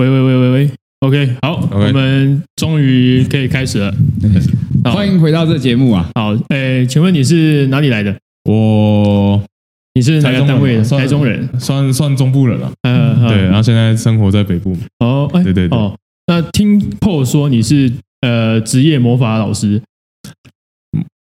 [0.00, 0.70] 喂喂喂喂喂
[1.00, 1.88] ，OK，好，Okay.
[1.88, 3.94] 我们终于可以开始了。
[4.90, 6.08] 欢迎回到这节目啊！
[6.14, 8.16] 好，诶，请问你是哪里来的？
[8.44, 9.42] 我
[9.92, 10.84] 你是哪个单位的？
[10.84, 12.72] 台中人，算算中部人了。
[12.88, 14.74] 嗯，对，然后现在生活在北部。
[15.00, 15.78] 哦，对对对。
[15.78, 15.94] 哦，
[16.28, 17.92] 那听 Paul 说你是
[18.22, 19.82] 呃职业魔法老师。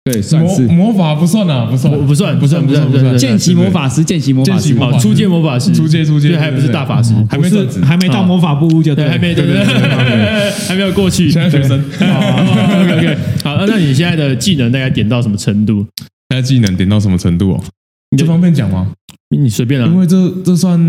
[0.04, 3.16] 对，算是魔法不算啊，不算，不算，不算，不算，不算。
[3.16, 11.30] 见习魔法师，见习魔法师，哦，初阶魔法师，初阶，初阶，还不是大法师，还没是，还没到魔法部就对，还没，对对对， 还没有过去。
[11.30, 15.86] 现在学生，OK OK，好，那你现在的技能大概点到什么程度？
[16.30, 17.64] 现在技能点到什么程度哦？
[18.10, 18.88] 你这方便讲吗？
[19.30, 20.80] 你随便啊，因为这这算。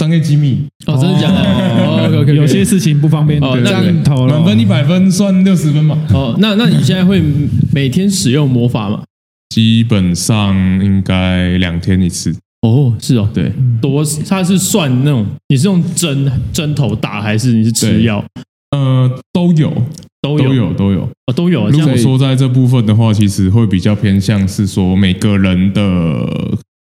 [0.00, 1.36] 商业机密哦，真的假的？
[1.38, 3.54] 哦，OK OK，有些事情不方便哦。
[3.62, 5.98] 那满分一百分算六十分嘛？
[6.14, 7.22] 哦，那那你现在会
[7.70, 9.02] 每天使用魔法吗？
[9.50, 12.34] 基本上应该两天一次。
[12.62, 18.24] 哦，是哦，对，多它是算那种你是用针针头打还是你是吃药？
[18.70, 19.70] 呃，都有，
[20.22, 21.68] 都有，都有哦，都有。
[21.68, 25.82] 如果说在这部分的话，其实会比较偏向是说每个人的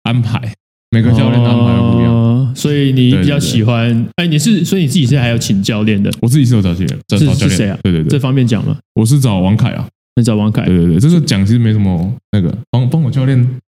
[0.02, 0.52] 安排，
[0.96, 2.54] 每个教练的安排都不一样。
[2.54, 4.06] 所以你比较喜欢？
[4.16, 6.10] 哎，你是所以你自己是还有请教练的？
[6.22, 7.36] 我自己是有找教练，找教练。
[7.36, 7.78] 是谁啊？
[7.82, 8.74] 对对对，这方面讲吗？
[8.94, 10.64] 我是找王凯啊，你找王凯？
[10.64, 13.38] 对对对，这个讲其实没什么那个，帮帮我教练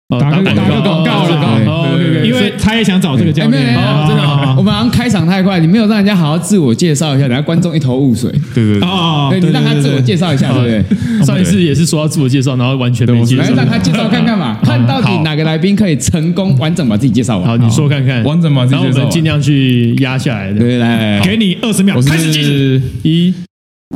[0.09, 3.61] 打个打个广告了，因为他也想找这个教练。
[3.61, 3.75] 真
[4.15, 4.23] 的，
[4.55, 8.31] 我们好像开场太快，你没有让人家好好自我介绍一下，等下观众一头雾水。
[8.55, 11.25] 对对对，哦，对你让他自我介绍一下，对不对？
[11.25, 13.43] 上一次也是说要自我介绍，然后完全没介绍。
[13.43, 17.45] 来让他介绍看看嘛，看到底哪个来宾可以成功完整把自己介绍完。
[17.45, 18.87] 好，你说看看，完整把自己介绍。
[18.87, 20.59] 然后我们尽量去压下来的。
[20.59, 23.33] 对，来，给你二十秒，开始计时，一，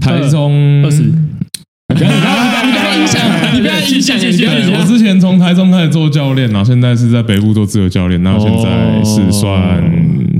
[0.01, 1.03] 台中二十。
[2.05, 3.21] 你不要影响，
[3.53, 4.79] 你不要影响。
[4.79, 9.83] 我之前从台中开始做教练，然后现在是在北部做自由教练，然后现在是算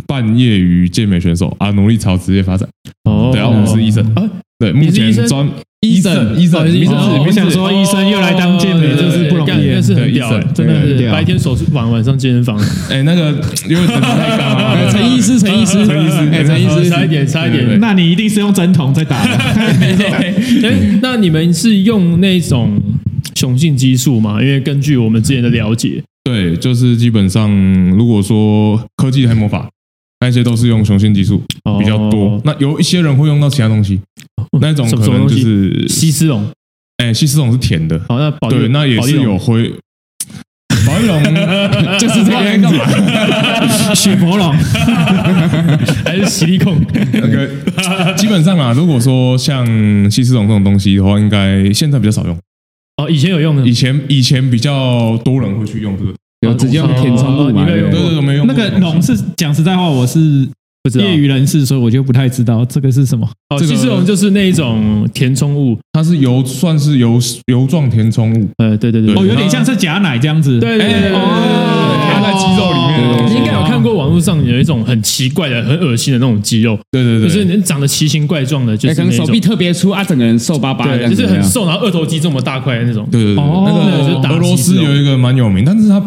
[0.08, 2.68] 半业余健美选手啊，努力朝职业发展。
[3.04, 4.24] 哦，对啊，我是医生啊，
[4.60, 5.48] 对，目前专
[5.82, 7.20] 医生，医生，医生。
[7.20, 12.60] 我想说，医生又来当健美，就是不容易，真是很屌，真的是白天手术房，晚上健身房。
[12.90, 13.32] 哎，那个
[13.68, 14.02] 因为陈
[14.92, 17.80] 陈医师，陈医师，陈医师，哎，陈医师，差一点，差一点。
[17.80, 19.32] 那你一定是用针筒在打的。
[20.12, 20.34] 哎，
[21.02, 22.80] 那你们是用那种？
[23.36, 27.50] 雄性激素吗，因为根据我们之前的了解，对，就是基本上
[27.92, 29.68] 如果说科技黑魔法，
[30.22, 31.42] 那些都是用雄性激素
[31.80, 32.30] 比较多。
[32.30, 34.00] 哦、那有一些人会用到其他东西，
[34.62, 36.48] 那种可能就是西施龙，
[36.98, 38.00] 哎，西施龙是甜的。
[38.08, 39.74] 好，那对，那也是有灰
[40.86, 41.24] 宝丽龙，
[42.00, 42.70] 就是这个样子。
[43.96, 44.54] 雪佛龙
[46.06, 46.80] 还是实力控？
[47.14, 49.66] 那个基本上啊，如果说像
[50.10, 52.38] 西施龙这种东西的话，应该现在比较少用。
[52.98, 57.66] 哦，以前有用的，以前以前比较多人会去用这个，有直接用填充物嘛？
[57.66, 58.48] 对对对，没用。
[58.48, 60.48] 那个龙是讲实在话，我是
[61.00, 63.30] 业余人士，所以我就不太知道这个是什么。
[63.50, 68.48] 哦，其实龙就是那一种填充物，它是油，算是油油状填充物。
[68.58, 70.60] 呃，对对对，哦，有点像是假奶这样子。
[70.60, 73.02] 对对对，它在肌肉里面。
[73.30, 76.76] 你应该有看过网络上有一种很奇怪的、很恶心的那种肌肉。
[76.92, 83.08] 对对对，就是人长得奇形怪状的，就是可能手臂特别粗啊，整个人瘦巴巴的，就是很瘦，然后二头肌这么大块的那种。
[83.12, 86.02] 对对对，那个俄罗斯有一个蛮有名，但是他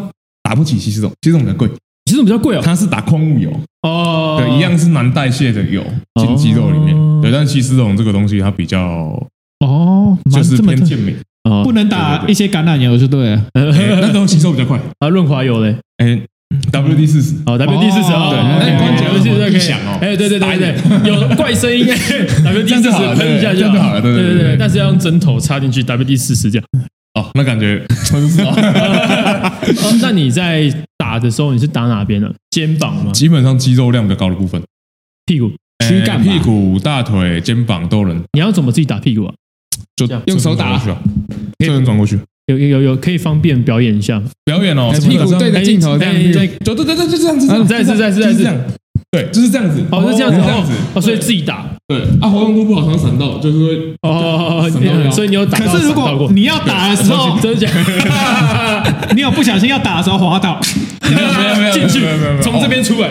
[0.45, 1.67] 打不起西施龙，西施龙比较贵，
[2.05, 2.61] 西施龙比较贵哦。
[2.63, 3.51] 它是打矿物油。
[3.83, 5.83] 哦，对，一样是难代谢的油
[6.21, 6.95] 进肌肉里面。
[7.21, 8.81] 对，但西施龙这个东西它比较
[9.61, 11.15] 哦，就是偏健美，
[11.51, 11.65] 哦。
[11.65, 14.79] 不能打一些橄榄油就对了， 那种吸收比较快。
[15.01, 15.09] 啊。
[15.09, 16.21] 润滑油嘞，哎。
[16.71, 19.59] W D 四十，哦，W D 四十哦，对，那关节就是可以。
[19.59, 21.85] 响哦，哎，对对对对，有怪声音，
[22.45, 23.95] W D 四十喷一下就好。
[23.95, 26.67] 了，对对对，但是要用针头插进去，W D 四十这样，
[27.15, 28.55] 哦，那感觉 很爽。
[30.03, 32.33] 那你在打的时候，你是打哪边呢？
[32.51, 33.13] 肩膀吗？
[33.13, 34.63] 基本上肌肉量比较高的部分，
[35.27, 35.51] 屁股、
[35.87, 38.23] 躯干、屁股、大腿、肩膀都能。
[38.33, 39.35] 你要怎么自己打屁股啊？
[39.97, 40.81] 就用手打，
[41.59, 42.19] 这样转过去。
[42.47, 44.29] 有有有，可以方便表演一下吗？
[44.45, 48.55] 表演哦，屁股对着镜头这样子，对对对对，就这样子，再次再次再次这样，
[49.11, 54.69] 对，就是这样子，哦，是这样子，这样子，哦，所以自己打，对，啊，活动度不好，常常闪到，就是会，哦，
[55.13, 59.09] 所以你有打，可是如果你要打的时候，真的假的？
[59.15, 60.59] 你有不小心要打的时候滑倒，
[61.03, 62.05] 没有没有没有进去，
[62.43, 63.09] 从这边出来，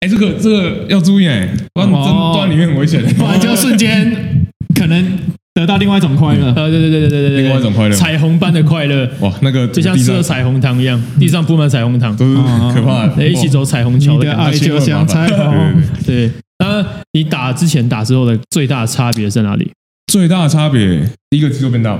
[0.00, 2.02] 哎，这个这个要注意哎，不然真
[2.32, 5.18] 断里面很危险，不然就瞬间可能。
[5.54, 12.36] 得到另外一种快乐，呃，对对对对对对，另外一种快乐，彩虹般的快乐，哇，那个就像吃了彩虹糖一样，地上铺满彩虹糖，都是
[12.74, 15.82] 可怕的，一起走彩虹桥的爱就像彩虹。
[16.06, 19.70] 对，那你打之前打之后的最大的差别在哪里？
[20.10, 21.98] 最大的差别，第一个肌肉变大，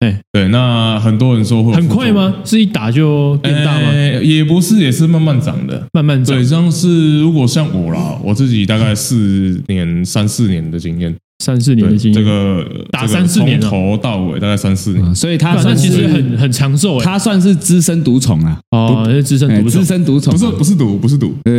[0.00, 2.34] 哎，对，那很多人说会很快吗？
[2.44, 3.92] 是一打就变大吗？
[4.20, 6.36] 也不是，也是慢慢长的，慢慢长。
[6.36, 11.14] 对，像是如果像我啦，我自己大概四年、三四年的经验。
[11.40, 21.52] 三四年的经验，这个打三四年，从头到尾大概三四年，所以他算其实很很长寿，他算是资深毒虫啊，哦，资深毒资深毒虫，不是不是毒不是毒，呃，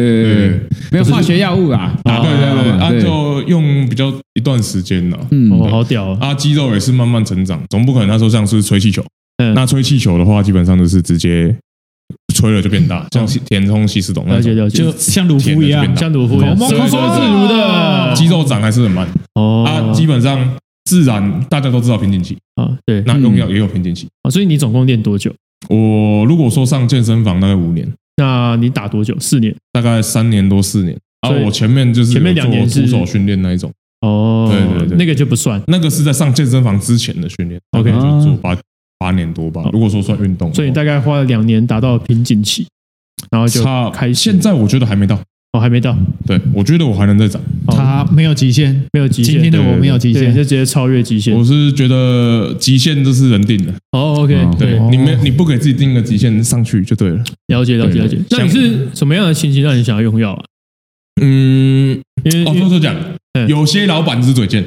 [0.91, 9.03] 没有化学药物啊，对对对，啊就用比较一段时间了，嗯，好屌啊，肌肉也是慢慢成长，总不可能他说像是吹气球，
[9.55, 11.55] 那吹气球的话，基本上都是直接。
[12.41, 19.07] 吹了就变大，像填充稀释桶那种，就像鲁夫一样，像鲁夫一样，收缩自如的，肌肉长还是很慢。
[19.35, 24.31] 哦，啊，基本上自然大家都知道瓶颈期啊，对，那用药也有瓶颈期啊。
[24.31, 25.31] 所以你总共练多久？
[25.69, 29.15] 我如果说上健身房大概五年，那你打多久？
[29.19, 29.55] 四年？
[29.71, 30.97] 大概三年多四年。
[31.21, 33.71] 啊，我前面就是前面两年徒手训练那一种。
[34.01, 37.61] 哦，对对对，那个就不算，那个是在上健身房之前的训练。
[37.77, 38.57] OK，就做八
[39.01, 39.67] 八年多吧。
[39.73, 42.67] 如果说算运动，所以你大概花了两年达到瓶颈期。
[43.31, 45.15] 然后就开，现在我觉得还没到
[45.53, 45.95] 哦，还没到。
[46.25, 47.41] 对，我觉得我还能再涨。
[47.67, 49.33] 他没有极限，没有极限。
[49.33, 51.35] 今天的我没有极限，就直接超越极限。
[51.35, 53.71] 我是觉得极限都是人定的。
[53.91, 57.23] 哦，OK，对，你没你不给自己定个极限上去就对了。
[57.47, 58.17] 了解，了解，了解。
[58.29, 60.43] 那你是什么样的情形让你想要用药啊？
[61.21, 62.95] 嗯，因为哦，说说讲，
[63.47, 64.63] 有些老板是嘴贱，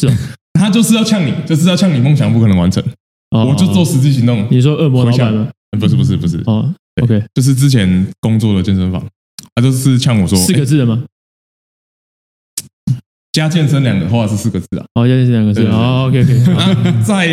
[0.00, 0.08] 是，
[0.54, 2.82] 他就是要呛你，就是要呛你梦想不可能完成。
[3.42, 4.46] 我就做实际行动。
[4.50, 5.48] 你说恶魔老板吗？
[5.80, 6.40] 不是，不是，不是。
[6.46, 6.72] 哦。
[7.02, 9.04] OK，就是之前工作的健身房，
[9.56, 11.02] 他就是呛我说四个字的吗？
[13.32, 14.84] 加健身两个话是四个字啊。
[14.94, 15.66] 哦，加健身两个字。
[15.66, 17.02] 哦，OK OK。
[17.02, 17.26] 在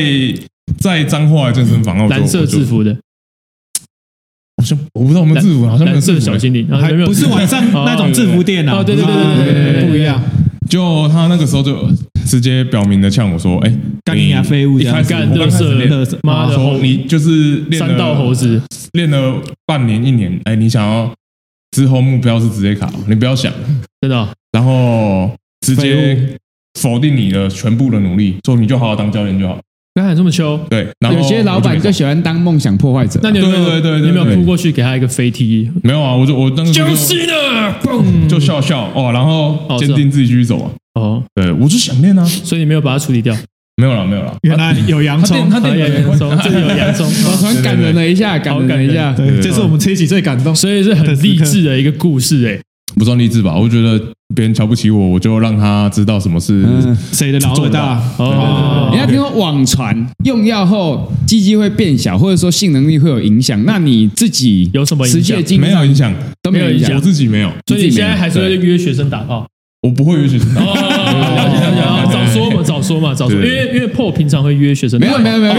[0.79, 2.97] 在彰化的健身房，蓝色制服的，
[4.57, 8.83] 好像我不知道我们制服好像蓝色小精灵，还不是晚上那种制服店啊。
[8.83, 10.19] 对对对对对，不一样。
[10.69, 11.89] 就他那个时候就
[12.25, 13.73] 直接表明的呛我说：“哎，
[14.05, 14.79] 干你啊废物！
[14.79, 18.61] 一开始我刚开始练，妈的，说你就是练三道猴子，
[18.93, 21.11] 练了半年一年，哎，你想要
[21.71, 23.51] 之后目标是直接卡，你不要想，
[23.99, 24.27] 真的。
[24.51, 25.31] 然后
[25.65, 26.37] 直接
[26.79, 29.59] 否定你的全部的努力，说你就好好当教练就好。
[30.01, 30.87] 刚才这么秋，对。
[31.01, 33.19] 有些老板就喜欢当梦想破坏者。
[33.21, 33.99] 那你有没有？
[33.99, 35.69] 你有没有扑过去给他一个飞踢？
[35.83, 40.71] 没有啊，我就我当时就是的，就笑笑哦，然后坚定自己继续走啊。
[40.95, 43.35] 哦，对，我就想练啊，所以你没有把它处理掉？
[43.77, 44.35] 没有了，没有了。
[44.41, 47.07] 原来有洋葱，他有洋葱，这里有洋葱，
[47.39, 49.13] 突然感人了一下，感人了一下。
[49.13, 52.59] 对，这是我们这一期最感动，所以是很励志的一个故事哎。
[52.95, 53.55] 不算励志吧？
[53.55, 53.99] 我觉得
[54.35, 56.65] 别人瞧不起我，我就让他知道什么是
[57.11, 58.01] 谁的老大。
[58.17, 65.37] 哦，人家听说网传用药后鸡鸡会变小，或者说性能力会有影响，那你自己有什么影响？
[65.59, 66.95] 没有影响，都没有影响。
[66.95, 69.47] 我自己没有，所以你现在还是会约学生打炮？
[69.81, 70.47] 我不会约学生。
[70.55, 73.35] 哦，了解了解，早说嘛，早说嘛，早说。
[73.39, 74.99] 因为因为 Paul 平常会约学生。
[74.99, 75.53] 没有没有没有，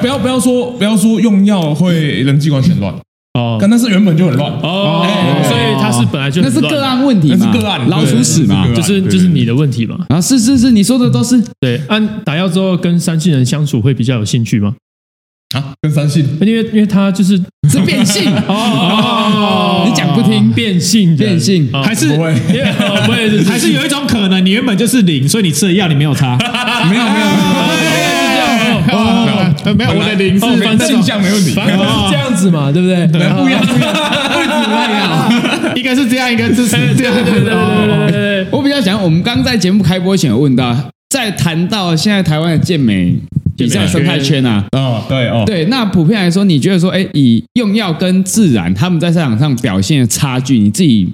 [0.00, 2.94] 不要不要说不要说用药会人际关系很乱
[3.36, 4.50] 哦，但那是原本就很乱。
[4.62, 5.04] 哦，
[5.46, 9.98] 所以他是本来就那是个案问题那，是个案，老鼠屎嘛，就是就是你的问题嘛。
[10.08, 11.42] 啊，是是是，你说的都是。
[11.60, 11.80] 对。
[11.88, 14.74] 按打药之后跟三性人相处会比较有兴趣吗？
[15.54, 17.36] 啊，跟三性，因为因为他就是
[17.70, 18.24] 是变性。
[18.48, 21.68] 哦，你讲不听，变性变性。
[21.84, 26.36] 还是 不会，不会，还是有一种可能，你原本就是零，所以你吃的药你没有差，
[26.90, 27.26] 没有没有，
[29.74, 33.06] 没有，我的零是反正性向没问题，反正是这样子嘛，对不对？
[33.06, 33.18] 不
[33.48, 33.92] 一样不一样，
[34.88, 38.46] 一样，应该是这样，应该是这样， 对对对对。
[38.50, 40.76] 我比较想，我们刚在节目开播前有问到，
[41.10, 43.16] 在谈到现在台湾的健美。
[43.58, 51.10] 比赛生态圈啊，哦，对哦，对，那普遍来说，你觉得说，哎，以用药跟自然他们在赛场上表现的差距，你自己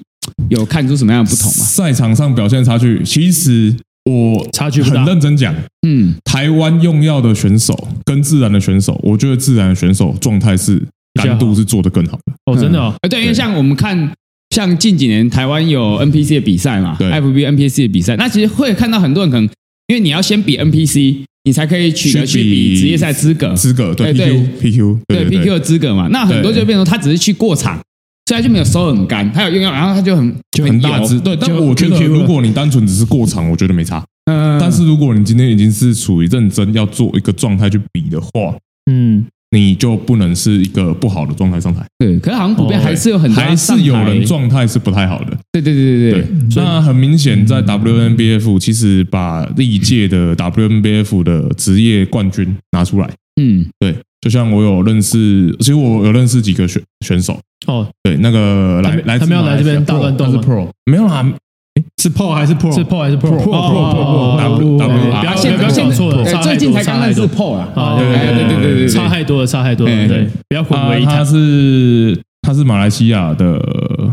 [0.49, 1.65] 有看出什么样的不同吗？
[1.65, 3.73] 赛场上表现的差距，其实
[4.05, 5.55] 我差距很认真讲，
[5.87, 10.83] 嗯，台湾用药的选手跟自然的选手，我觉得自然的选手状态是
[11.25, 12.33] 难度是做得更好的。
[12.47, 14.13] 哦，真的哦，对，因为像我们看，
[14.51, 19.45] 像近几年台湾有 NPC 的比赛嘛，对，FB NPC 的比赛，那其实会看到很多人可能，
[19.89, 21.25] 因为你要先比 NPC。
[21.45, 26.07] 你才可以取得去比职业赛资格，资格对 PQ PQ 对 PQ 的资格嘛？
[26.13, 27.81] 那很多就变成他只是去过场，
[28.27, 31.19] 所以他就没有收很干，它有用药，然后它就很就很大只。
[31.21, 34.05] 对，但我觉得如果你单纯只是过场，我觉得没差。
[34.27, 38.57] 嗯，但是如果你今天已经是处于认真要做一个状态去比的话，
[38.91, 39.25] 嗯。
[39.55, 41.85] 你就不能是一个不好的状态上台。
[41.99, 45.37] 对，可是好像普遍还是有很还是有人状态是不太好的。
[45.53, 46.27] 对对对对对。
[46.57, 53.11] 那很明显，在 WNBF 其实把历届的 WNBF 的职业冠军拿出来。
[53.39, 57.39] 嗯，对，就像我有认识，其实我有认识几个选选手。
[57.67, 61.27] 哦，对，那个来来，他们要来这边大乱斗是 Pro，没有啦。
[61.75, 62.75] 哎，是 Pro 还是 Pro？
[62.75, 67.69] 是 Pro 还是 Pro？Pro Pro W W 不要不要搞错了，最近才刚认识 Pro 啊！
[67.75, 71.17] 啊，对对对对对，差太多了，差太多了，对，不要混为一谈。
[71.17, 73.59] 他是他是马来西亚的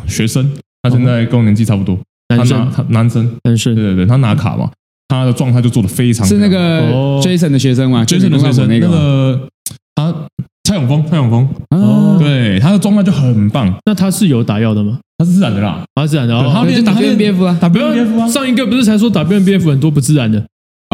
[0.07, 0.49] 学生，
[0.81, 1.99] 他现在跟我年纪差不多，
[2.29, 4.71] 男生，男生，男生，对对对，他拿卡嘛，
[5.09, 6.25] 他的状态就做的非常。
[6.25, 9.49] 是那个 Jason 的学生吗？Jason 的学生那个
[9.99, 10.15] 他
[10.63, 13.73] 蔡永峰，蔡永峰，哦，对，他的状态就很棒。
[13.85, 14.97] 那他是有打药的吗？
[15.17, 16.39] 他是自然的啦，他是自然的。
[16.39, 17.57] 他打 BNBF 啊。
[17.59, 18.29] 打 BNBF 啊。
[18.29, 20.41] 上一个不是才说打 BNBF 很多不自然的？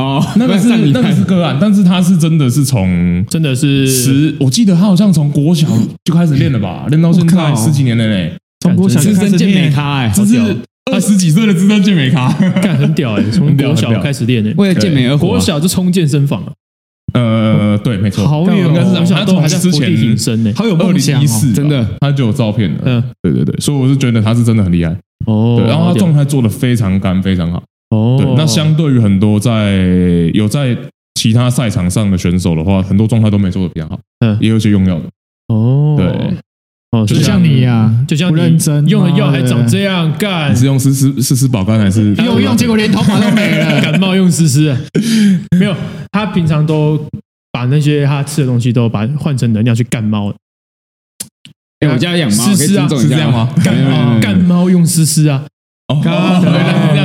[0.02, 5.68] 哦，那个是那个是个案，但是他是真的是从真的是十，我记得他好像从国小
[6.04, 8.34] 就开始练了吧，练到现在十几年了嘞。
[8.62, 10.38] 从国小就开始健美咖哎，这是
[10.92, 16.52] 二十几岁的资深健美咖，干很屌哎，从国小开始练哎，为了健美而活，国小就冲健身房了。
[17.14, 22.82] 呃，对，没错，好有，应该是他从之前好有梦想，真的，他就有照片的。
[22.86, 24.92] 嗯，对对对，所以我是觉得他是真的很厉害
[25.26, 25.56] 哦。
[25.58, 28.18] 对，然后他状态做的非常干，非常好哦。
[28.20, 29.82] 对，那相对于很多在
[30.34, 30.76] 有在
[31.14, 33.98] 其他赛场上的选手的话，很多状态都没做的比较好。
[34.20, 35.06] 嗯，也有些用药的
[35.54, 35.96] 哦。
[35.98, 36.38] 对。
[37.04, 40.52] 就像你呀，就像不认真用了药还长这样干。
[40.52, 42.56] 你是用丝丝丝丝保肝还是用用？
[42.56, 43.82] 结果连头发都没了。
[43.82, 44.78] 感冒用丝丝，
[45.58, 45.75] 没有。
[46.12, 47.04] 他平常都
[47.52, 50.32] 把那些他吃的东西都把换成能量去干猫。
[51.80, 53.50] 哎，我家养猫，丝丝啊，是这样吗？
[53.64, 55.44] 干猫干猫用丝丝啊。
[56.04, 56.42] 干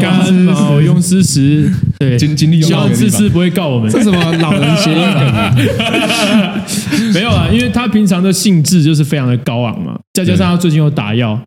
[0.01, 3.91] 干猫用事实，对，经经历希望丝丝不会告我们。
[3.91, 4.99] 这什么老人谐音？
[7.13, 11.39] 没有啊，因为他平常的兴致就是非常的高昂嘛，再加上他最近有打药，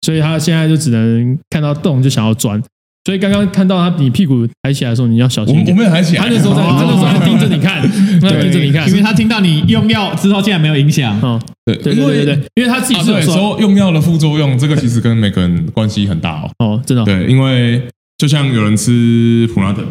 [0.00, 2.62] 所以他现在就只能看到洞就想要钻。
[3.04, 5.54] 所以刚刚看到他你屁股抬起来的时候，你要小心。
[5.54, 7.82] 我没有抬起来，他那时候在，他那时候在盯着你看，
[8.30, 11.20] 盯着你看，因为他听到你用药之后竟然没有影响。
[11.20, 16.50] 哦，对对对对，因为他自己是说用药的副作用，这个其实跟每个人关系很大哦。
[16.58, 17.04] 哦，真的。
[17.04, 17.82] 对，因为
[18.18, 19.84] 就像有人吃普拉疼，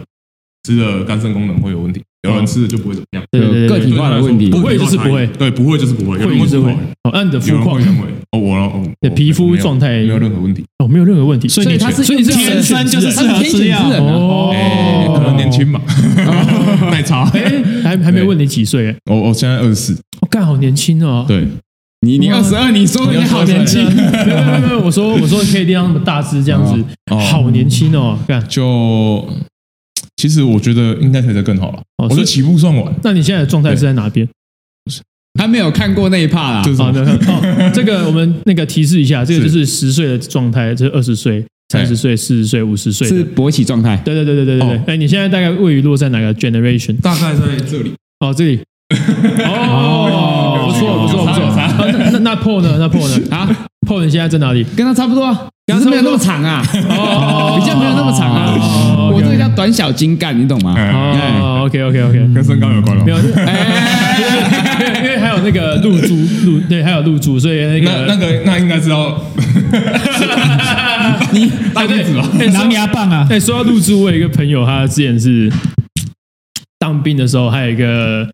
[0.64, 2.02] 吃了肝肾功能会有问题。
[2.24, 6.72] 有人吃了就不会怎么样，对个体化的问题，不会就是不会，对，不会就是不会，会就是会。
[7.04, 7.78] 哦，按你的肤况，
[8.32, 15.82] 哦，我的皮肤状态没有任何问题，哦，没有任何问题，所以他是，所以你是天生就是适合吃药，哦，可能年轻嘛，
[16.90, 18.96] 奶茶，哎，还还没问你几岁？
[19.12, 21.46] 我我现在二十四，我干好年轻哦，对，
[22.08, 26.82] 你你二十二，你说你好年轻，没有没有没有，我说我说可以练到那么大只这样子，
[27.14, 28.42] 好年轻哦，干。
[28.48, 29.28] 就。
[30.24, 31.82] 其实我觉得应该可以再更好了。
[32.02, 32.94] 我觉得起步算晚。
[33.04, 34.26] 那你现在的状态是在哪边？
[35.38, 36.64] 他没有看过那一 part 啦。
[36.78, 43.98] 好的， 哦，这个我们那个提示一下，这个就是十岁的状态，这是二十岁、三十岁、四十岁、五十岁是勃起状态。
[44.06, 44.94] 对对对对对对对。
[44.94, 46.96] 哎，你现在大概位于落在哪个 generation？
[47.02, 47.92] 大概在这里。
[48.22, 48.62] 哦，这里。
[49.44, 51.54] 哦，不错不错不错。
[51.92, 52.78] 那那那 Paul 呢？
[52.80, 53.28] 那 Paul 呢？
[53.36, 54.64] 啊，Paul 你现在在哪里？
[54.78, 56.62] 跟他差不多啊，可是没有那么长啊。
[56.90, 58.54] 哦， 比较没有那么长啊。
[59.12, 60.76] 我这个叫短小精干，你懂吗？
[60.78, 63.06] 哦，OK OK OK，跟身高有关了。
[63.06, 63.18] 没有，
[65.04, 66.16] 因为还有那个露珠，
[66.46, 69.22] 露对，还有露珠，所以那个那个那应该知道。
[71.32, 72.28] 你大弟子吧？
[72.54, 73.26] 狼牙棒啊！
[73.30, 75.52] 哎，说到露珠，我有一个朋友，他之前是
[76.78, 78.28] 当兵的时候，还有一个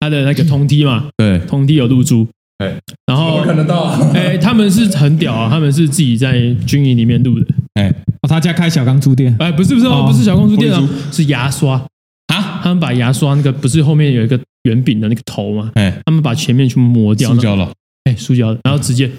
[0.00, 2.26] 他的那个通梯嘛，对，通梯有露珠。
[2.60, 2.76] 对，
[3.06, 3.84] 然后看得到。
[4.12, 7.46] 哎，他们是很屌啊，他们是自己在军营里面录的。
[7.74, 7.92] 哎。
[8.22, 9.34] 哦，他家开小钢珠店？
[9.40, 11.82] 哎，不是不是哦，不是小钢珠店啊，是牙刷
[12.26, 12.60] 啊。
[12.62, 15.70] 他们把牙刷那个不是后面有一个圆饼的那个头吗？
[15.74, 17.72] 哎，他们把前面去磨掉，塑胶了。
[18.04, 19.10] 哎，塑胶的，然后直接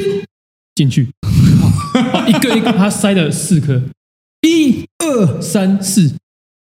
[0.76, 1.08] 进去，
[2.28, 3.82] 一个一个，他塞了四颗，
[4.42, 6.12] 一二三四，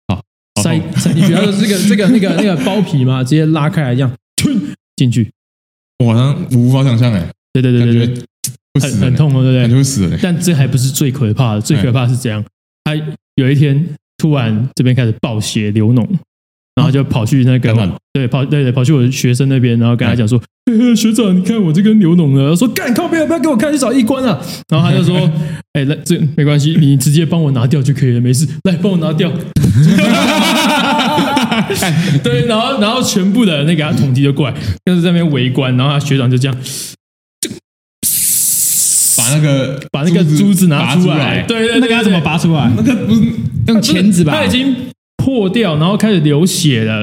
[0.09, 0.21] 好，
[0.61, 1.33] 塞塞进去。
[1.33, 4.61] 然后这个这个那个那个包皮嘛，直接拉开来这样吞，
[4.97, 5.31] 进去。
[5.99, 8.25] 我好像无法想象哎，对对对对对。
[8.81, 9.61] 很很痛哦，对不对？
[9.63, 10.19] 感觉会死欸。
[10.23, 12.45] 但这还不是最可怕的，最可怕是这样：
[12.85, 12.95] 他
[13.35, 13.85] 有一天
[14.19, 16.07] 突然这边开始暴血流脓，
[16.79, 17.75] 然后就跑去那个
[18.13, 20.41] 对跑对对跑去我的学生那边，然后跟他讲说
[20.95, 25.19] ：“学长，你看我这根牛脓了。”说：“干靠边，不要给我看，去找医官啊！”然后他就说：
[25.75, 29.29] “哎，来这没关系，你直接帮我拿掉就可以了，没事，来帮我拿掉。
[32.23, 34.55] ”对，然后然后全部的那个他统计就过来，
[34.85, 36.57] 就是在那边围观，然后他学长就这样。
[39.19, 42.71] 把那个把那个珠子拿出来，对对，那个要怎么拔出来？
[42.77, 43.21] 那个不是
[43.67, 44.33] 用钳子吧？
[44.33, 44.73] 他已经
[45.29, 47.03] 破掉，然后开始流血了，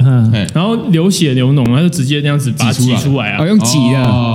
[0.51, 3.33] 然后流血流脓，他就直接那样子把它挤出来。
[3.33, 4.33] 啊，用挤的，好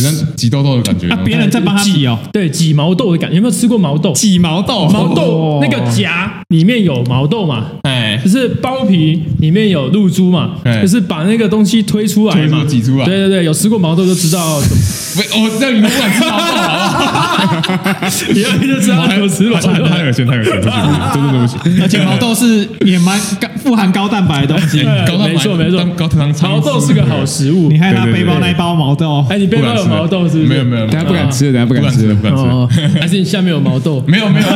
[0.00, 1.08] 像挤痘痘的感觉。
[1.08, 3.36] 啊，别人在帮他挤哦，对，挤毛豆的感觉。
[3.36, 4.12] 有没有吃过毛豆？
[4.12, 7.72] 挤毛豆，毛豆那个夹里面有毛豆嘛？
[7.82, 10.50] 哎，就是包皮里面有露珠嘛，
[10.80, 13.04] 就是把那个东西推出来嘛，挤出来。
[13.04, 14.60] 对对对，有吃过毛豆就知道。
[15.14, 18.08] 我这样你不敢吃毛豆啊？
[18.32, 21.56] 你要就知道有吃毛豆，太恶心，太恶心，真的对不起。
[21.82, 26.32] 而且毛豆是也蛮高富含高蛋白的东西，没错没错，高糖。
[26.42, 27.68] 毛豆是个好食物。
[27.68, 29.24] 你还拿背包那一包毛豆？
[29.28, 30.46] 哎，你背包有毛豆是不是？
[30.46, 33.00] 没有没有，等下不敢吃，等下不敢吃，不敢吃。
[33.00, 34.02] 还是你下面有毛豆？
[34.06, 34.46] 没有没有。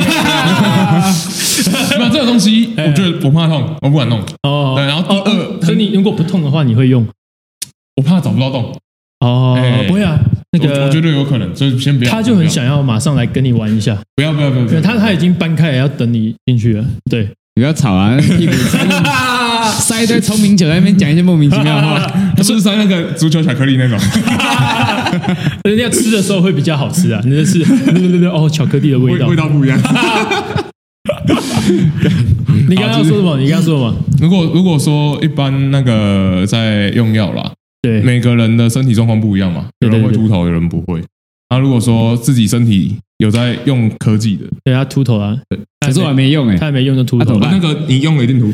[1.99, 4.21] 没有这个东西，我觉得不怕痛，我不敢弄。
[4.43, 7.07] 哦，对，然后第二，所以你如果不痛的话，你会用？
[7.97, 8.77] 我怕找不到洞。
[9.21, 9.59] 哦，
[9.89, 10.19] 不会啊，
[10.53, 12.11] 那个我觉得有可能，所以先不要。
[12.11, 13.97] 他就很想要马上来跟你玩一下。
[14.15, 16.85] 不要不要不要，他他已经搬开了，要等你进去了。
[17.11, 17.23] 对，
[17.55, 18.53] 你不要吵啊，屁股
[19.81, 21.99] 塞 一堆聪明酒在那边讲一些莫名其妙的话。
[22.37, 23.99] 他是不是塞那个足球巧克力那种？
[25.65, 29.81] 人家吃的时候会比较好吃啊，你的是对对对哦，巧克力的味道，味道不一样。
[32.69, 33.39] 你刚刚说什么？
[33.39, 33.97] 你刚刚说什么？
[34.21, 37.53] 如果如果说一般那个在用药啦。
[37.83, 41.01] 对，每个人的身体状况不一样嘛，有人会秃头，有人不会。
[41.51, 45.39] 那如果说自己身体有在用科技的，对他秃头啊，
[45.87, 47.39] 可是我还没用哎，他还没用就秃头。
[47.39, 48.53] 那个你用了一定秃，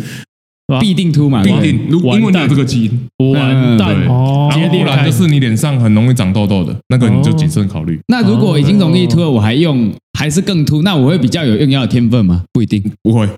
[0.80, 1.80] 必定秃嘛，必定。
[1.88, 4.48] 如因为你有这个基因，完蛋哦。
[4.50, 8.00] 然后不然就是你脸上很容易长痘痘的，那个你就谨慎考虑。
[8.08, 12.42] 那如果已经容易秃了，我还用还是更秃，那我会比较有用药的天分吗？
[12.52, 13.28] 不一定，不会。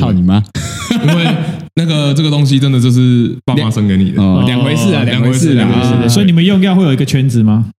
[0.00, 0.42] 操你妈！
[1.02, 1.26] 因为
[1.74, 6.08] 那个这个东西真的就是爸妈生给你的，两回事啊，两回事，两回事。
[6.08, 7.70] 所以你们用药会有一个圈子吗？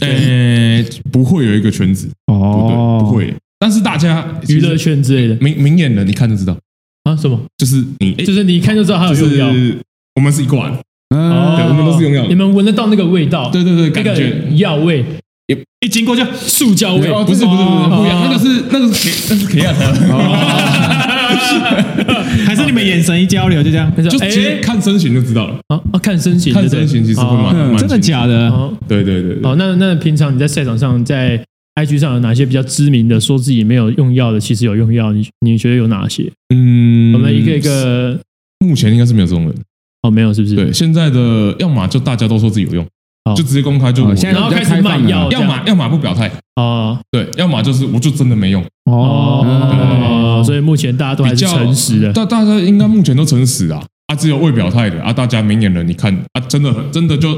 [0.00, 3.34] 呃，不会有一个圈子哦，不会。
[3.58, 6.56] 但是大家娱乐圈之类的，明明眼人一看就知道
[7.04, 7.38] 啊，什么？
[7.58, 9.48] 就是你，就是你一看就知道他有用药。
[10.14, 10.70] 我们是一罐，
[11.10, 12.26] 对，我们都是用药。
[12.28, 13.50] 你们闻得到那个味道？
[13.50, 15.04] 对对对，感觉药味。
[15.84, 19.74] 一经过就塑胶味，不是不是不是不一样，那个是那个是那是 K 啊，
[22.46, 28.50] 还是你们眼神一交流就这样，就其实看身形就知道了啊，看身形，看身形其实会蛮真的假的？
[28.86, 29.38] 对对对。
[29.42, 31.44] 哦，那那平常你在赛场上，在
[31.74, 35.12] IG 上有哪些比较知名的说自己没有用药的，其实有用药？
[35.12, 36.30] 你你觉得有哪些？
[36.54, 38.18] 嗯，我们一个一个，
[38.60, 39.54] 目前应该是没有这种人。
[40.02, 40.54] 哦，没有是不是？
[40.56, 42.86] 对，现在的要么就大家都说自己有用。
[43.36, 57.32] 就直接公开就，然后开始卖药，要么要么不表态啊，对，要么就是我就真的没用哦，所以目前大家都还是诚实的，大大家应该目前都诚实啊，啊，只有未表态的啊，大家明眼人你看啊，真的很真的就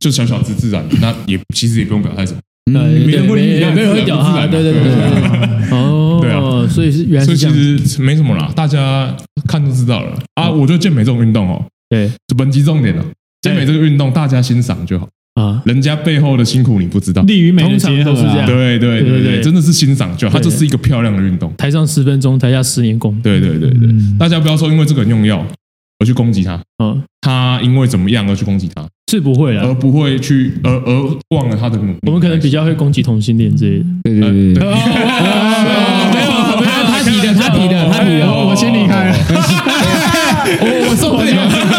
[0.00, 2.80] 就小小之自然，那也其实也不用表态什么，没
[3.12, 7.48] 人会没人会表态，对对对对，哦，对啊，所以是原来所以其
[7.86, 9.14] 实没什么啦，大家
[9.46, 13.04] 看就知道了啊，我觉得健美这种运动哦，对，就本集重点了。
[13.42, 15.60] 健美这个运动，大家欣赏就好啊。
[15.64, 18.46] 人家背后的辛苦你不知道，利于美的结合是这样。
[18.46, 20.38] 对对对对，真的是欣赏就好。
[20.38, 21.52] 它就是一个漂亮的运动。
[21.56, 23.20] 台上十分钟，台下十年功。
[23.20, 25.44] 对对对对，大家不要说因为这个人用药
[25.98, 26.62] 而去攻击他。
[26.78, 28.86] 嗯，他因为怎么样而去攻击他？
[29.12, 31.98] 是不会啊，而不会去而而忘了他的努力。
[32.06, 33.84] 我们可能比较会攻击同性恋之类的。
[34.04, 34.64] 对对对。
[34.64, 34.70] 没
[36.24, 39.16] 有没有，他提的他提的他提的，我先离开了。
[40.60, 41.28] 我我受不了，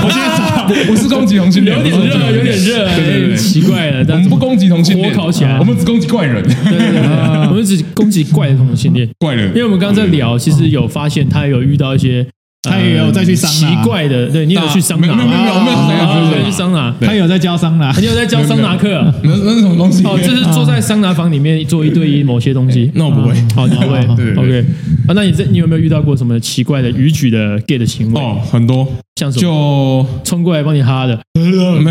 [0.06, 0.44] 我先走。
[0.88, 4.06] 不是攻击同性恋，有点热，有点热，对对对，奇怪了。
[4.08, 6.42] 我们不攻击同性恋，火烤起来，我们只攻击怪人。
[6.44, 7.02] 对对对，
[7.50, 9.50] 我们只攻击怪的同性恋，怪人。
[9.50, 12.26] 因为我们刚刚在聊，其实有发现他有遇到一些，
[12.64, 14.28] 他也有再去桑拿，奇怪的。
[14.30, 15.08] 对你有去桑拿？
[15.08, 19.04] 没有没有没有没有没有去桑拿，他有在教桑拿，你有在教桑拿课？
[19.24, 20.04] 那那是什么东西？
[20.06, 22.90] 哦，就是坐在桑拿房里面做一对一某些东西。
[22.96, 24.02] 那我不会，好，你不会。
[24.16, 24.66] 对 OK，
[25.08, 28.22] 啊，那你这你有没有遇到过什么奇怪的逾矩的 gay 的行为？
[28.22, 28.88] 哦，很多。
[29.16, 29.42] 像什么？
[29.42, 31.42] 就冲过来帮你哈的，没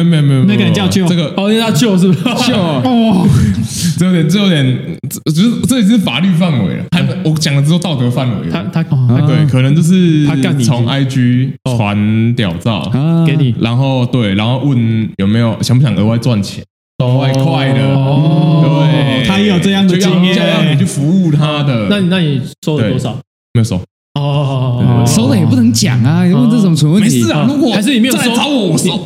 [0.01, 2.23] 有没有没有，那个人叫舅，这个哦，那叫舅是不是？
[2.23, 3.29] 舅哦，
[3.99, 6.85] 这有点这有点，就是这已经是法律范围了。
[6.91, 8.53] 还我讲了之后道德范围了。
[8.73, 12.91] 他他对，可能就是他干你从 IG 传屌照
[13.27, 16.65] 给你，然后对，然后问有没有想不想额外赚钱，
[16.99, 17.79] 赚外快的。
[17.79, 21.87] 对，他也有这样的经验，要你去服务他的。
[21.89, 23.17] 那你那你收了多少？
[23.55, 23.81] 没有收。
[24.23, 26.23] 哦，收了也不能讲啊！
[26.23, 27.45] 问这种蠢问题，没事啊。
[27.49, 28.93] 如果还是你没有收，找我，我收。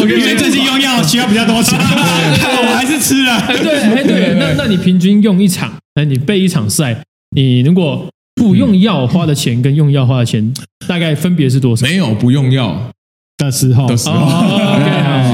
[0.00, 3.40] 我 因为最近用药需要比较多钱， 我还是吃了。
[3.48, 7.02] 对，哎对，那那你平均用一场，哎，你备一场赛，
[7.34, 10.52] 你如果不用药花的钱跟用药花的钱，
[10.86, 11.84] 大概分别是多少？
[11.86, 12.80] 没有不用药
[13.38, 14.84] 的时候的时候，OK，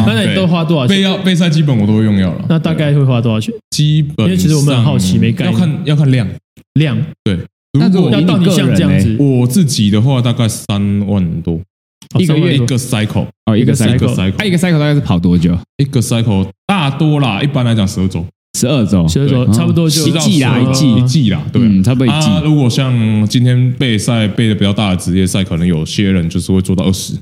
[0.07, 0.97] 那你都花多少钱？
[0.97, 2.45] 备药备赛基本我都会用药了。
[2.49, 3.55] 那大概会花多少钱？
[3.71, 5.53] 基本因为其实我们很好奇，没概念。
[5.53, 6.27] 要看要看量
[6.75, 7.39] 量，对。
[7.79, 11.61] 如果要到你像这样子，我自己的话大概三万多。
[12.19, 15.59] 一个月一个 cycle 哦，一个 cycle，一个 cycle 大概是跑多久？
[15.79, 18.25] 一个 cycle 大多啦，一般来讲十二周，
[18.57, 20.95] 十二周，十二周差不多就一季啦，一季。
[20.95, 22.29] 一季啦，对，嗯，差不多一季。
[22.45, 27.15] 如果像今天备赛备的比较大的职业赛，可能有些人就是会做到二十、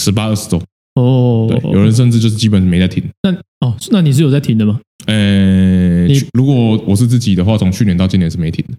[0.00, 0.60] 十八、二十周。
[0.94, 3.04] 哦，对，有人甚至就是基本没在停。
[3.22, 3.30] 那
[3.66, 4.80] 哦，那你是有在停的吗？
[5.06, 8.74] 呃，如果我是自己的话，从去年到今年是没停的。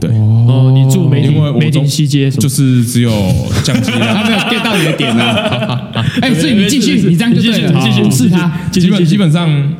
[0.00, 0.10] 对。
[0.10, 3.10] 哦，你住没停，因为没停西街，就是只有
[3.64, 6.04] 降级了， 他没有 get 到你的点啊。
[6.20, 8.48] 哎， 所以你继续，你这样就对了，继续试他。
[8.72, 9.74] 基本基本上，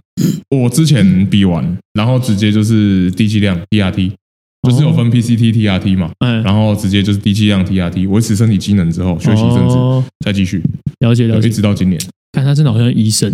[0.51, 4.13] 我之前比完，然后直接就是低剂量 TRT，
[4.69, 9.77] 就是有分 PCT、TRT 嘛，嗯然后直接就是低剂量 TRT，维持身体机能之后，休息一阵子，
[10.25, 10.63] 再继续。
[11.01, 12.01] 了解了解，一直到今年。
[12.33, 13.33] 看他真的好像医生。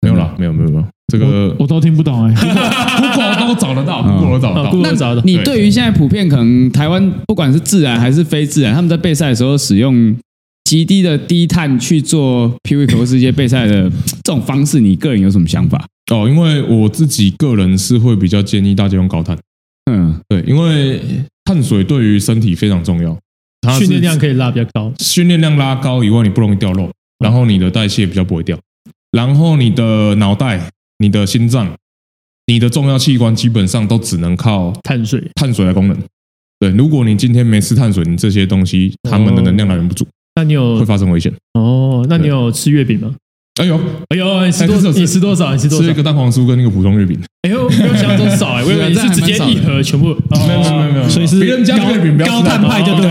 [0.00, 5.22] 没有啦，没有没有没有，这个我都听不懂 哎，Google 都找得到，Google 都找得到，Google 找得到。
[5.24, 10.14] 你对于现在普遍可能台湾不管是自然还是非自然，他们在备赛的时候使用
[10.64, 13.90] 极低的低碳去做 PWIC 或世界备赛的
[14.22, 15.82] 这种方式，你个人有什么想法？
[16.12, 19.38] 哦，因为我自己个人是会比较建议大家用高碳。
[19.90, 21.00] 嗯，对，因为
[21.44, 23.16] 碳水对于身体非常重要，
[23.78, 28.58] 训练量可以拉比较高，训练量拉高以外，你不容易掉肉，然后你的代谢比较不会掉。
[29.12, 31.76] 然后你的脑袋、你的心脏、
[32.46, 35.96] 你的重要器官基本上都只能靠碳水、碳水来功能。
[36.58, 41.32] 对，如果你今天没吃碳水，你这些东西它们的能量来源不足，那你有会发生危险。
[41.54, 43.14] 哦，那你有吃月饼吗？
[43.58, 44.90] 哎呦，哎呦，你吃多少？
[44.90, 45.52] 你吃多少？
[45.52, 45.84] 你吃多少？
[45.84, 47.18] 吃一个蛋黄酥跟那个普通月饼。
[47.42, 50.08] 哎呦，没有想多 少哎，我以为你是直接一盒全部。
[50.30, 53.08] 没有没有没有，所以是别人家月饼高碳派就对。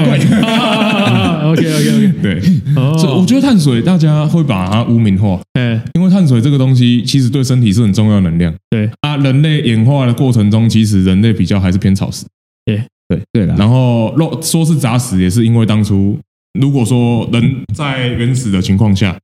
[1.47, 2.41] OK OK OK，对。
[2.97, 8.53] 所以我觉得碳水大家会把它污名化，哎，因为碳水这个东西其实对身体是很重要能量。
[8.69, 12.25] 对啊，人类演化的过程中，其实人类比较还是偏草食。
[12.65, 13.53] 对对对的。
[13.55, 16.17] 然后肉说是杂食，也是因为当初
[16.59, 19.15] 如果说人在原始的情况下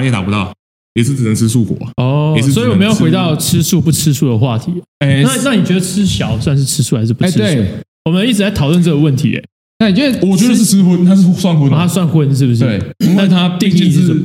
[0.00, 0.52] 打也打不到。
[0.94, 4.72] 也是只能吃素果哦，所以我们要回到吃素不吃素的话题。
[4.98, 7.64] 哎，那那你觉得吃小算是吃素还是不吃素？
[8.06, 9.36] 我们一直在讨论这个问题。
[9.36, 9.42] 哎，
[9.78, 10.26] 那你觉得？
[10.26, 12.64] 我觉得是吃荤，它是算荤，它算荤是不是？
[12.64, 14.20] 对，因为它定义是，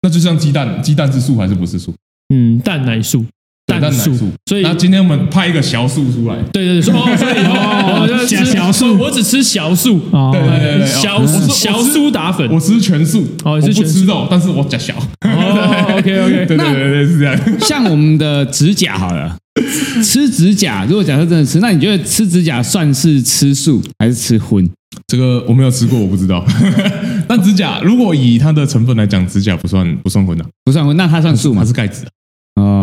[0.00, 1.92] 那就像鸡蛋，鸡蛋是素还是不是素？
[2.34, 3.26] 嗯，蛋奶素。
[3.66, 4.12] 蛋素，
[4.46, 6.36] 所以那今天我们派一个小素出来。
[6.52, 9.98] 对对对，哦，所以哦， 我吃小素，我只吃小素。
[10.32, 13.26] 对对对，小小苏打粉，我吃全素。
[13.44, 14.94] 哦，你是全吃肉，但是我假小。
[15.24, 17.38] 哦，OK OK， 对对对对，是这样。
[17.60, 19.36] 像我们的指甲好了，
[20.04, 24.68] 吃指甲，如果假设真的吃，那你觉得吃指甲算是吃素还是吃荤？
[25.06, 26.44] 这个我没有吃过，我不知道。
[27.26, 31.62] 但指甲如果以它的成分来讲，指甲不算不算荤的，不算荤，那它算素吗？
[31.62, 32.04] 它是钙质。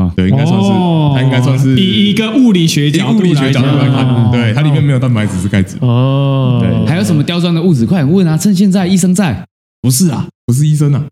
[0.09, 0.69] 啊，对，应该算是，
[1.15, 5.77] 它应该算是以一个物理学角度来看，对，它里面没有蛋白质，是钙质。
[5.81, 7.85] 哦，对，还有什么刁钻的物质？
[7.85, 8.37] 快点问啊！
[8.37, 9.45] 趁现在医生在，
[9.81, 11.03] 不是啊，不是医生啊，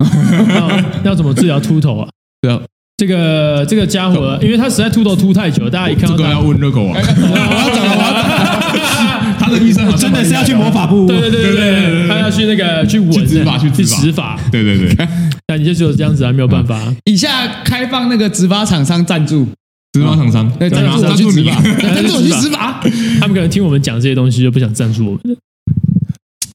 [1.04, 2.08] 要怎么治疗秃头啊？
[2.42, 2.60] 对啊，
[2.96, 8.28] 这个这个家伙，因为他实在秃头秃太久，大家一看到这个要问热狗啊，我要找了，我要走。
[9.38, 15.08] 他的医生真的是要去魔法部，对对对对，他要去那个去闻执法去执法，对对对。
[15.48, 16.94] 那你就只有这样子，啊没有办法。
[17.04, 19.46] 以下开放那个执法厂商赞助，
[19.92, 22.80] 执法厂商赞助我去执法， 赞助我去执法。
[23.18, 25.36] 他们可能听我们讲这些东西，就不想赞助我们。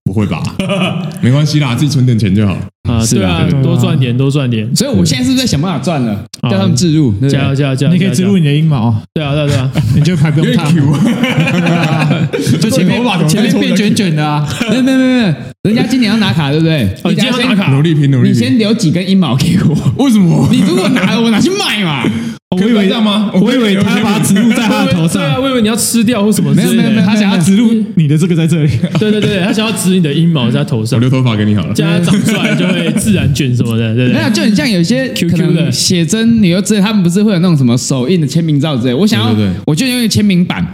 [0.06, 0.44] 不会吧？
[1.22, 2.56] 没关系啦，自己存点钱就好。
[2.90, 4.76] 啊，是啊，多赚点，多赚点。
[4.76, 6.26] 所以我现在是不是在想办法赚了？
[6.44, 7.94] 叫他们置入，加油加油加油！
[7.94, 8.94] 你可以置入你的阴毛。
[9.14, 10.66] 对啊对啊对啊， 你就还不用烫。
[12.60, 14.46] 就前面前面变卷卷的啊！
[14.70, 16.84] 没有没有没有，人家今年要拿卡，对不对？
[17.06, 18.30] 你今年要拿卡，努力拼努力。
[18.30, 20.04] 你先留几根阴毛给我。
[20.04, 20.50] 为什么？
[20.52, 22.04] 你如果拿了，我拿去卖嘛。
[22.56, 23.32] 可以为这样吗？
[23.34, 25.22] 我以为他要把它植入在他的头上。
[25.22, 26.54] 对啊，我以为你要吃掉或什么。
[26.54, 28.70] 没有没有没有，他想要植入你的这个在这里。
[29.00, 30.98] 对对对，他想要植你的阴毛在头上。
[30.98, 34.20] 我留头发给你好了，将它长出来就会自然卷什么的，对不对？
[34.20, 38.94] 没有，就很像有些 QQ 的写真你又知道，他们不是会有那种什么手印的签名照之类。
[38.94, 39.36] 我想要，
[39.66, 40.66] 我就用签名板。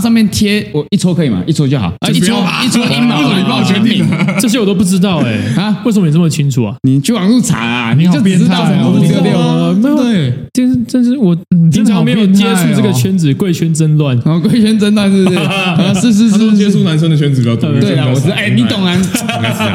[0.00, 1.42] 上面贴我一抽可以吗？
[1.46, 2.08] 一抽就好啊！
[2.10, 2.34] 一抽
[2.64, 4.04] 一抽阴毛， 你帮我签名，
[4.40, 5.82] 这些我都不知道哎啊！
[5.84, 6.74] 为什么你这么清楚啊？
[6.82, 7.94] 你去网路查啊！
[7.94, 11.36] 你就知道什么六六对，真是这是我
[11.72, 14.38] 平常没有接触这个圈子，贵圈真乱啊！
[14.38, 15.36] 贵圈真乱是不是？
[15.40, 17.70] 啊， 是是是，接触男生的圈子比较多。
[17.80, 18.34] 对啊，我知道。
[18.34, 18.96] 哎，你懂啊？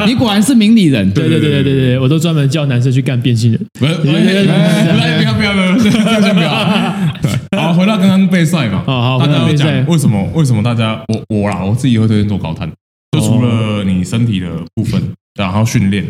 [0.06, 1.10] 你果然是明理人。
[1.12, 3.60] 对对对对对对，我都专门叫男生去干变性人。
[3.78, 7.05] 不要不要不要不要不要。
[7.56, 8.82] 好，回到刚刚备赛嘛。
[8.86, 10.22] 好好，大家讲为什么？
[10.34, 12.70] 为什么大家我我啦，我自己会推荐做高碳？
[13.12, 15.02] 就除了你身体的部分，
[15.34, 16.04] 然后训练，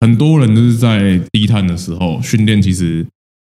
[0.00, 3.06] 很多人都是在低碳的时候训练，其实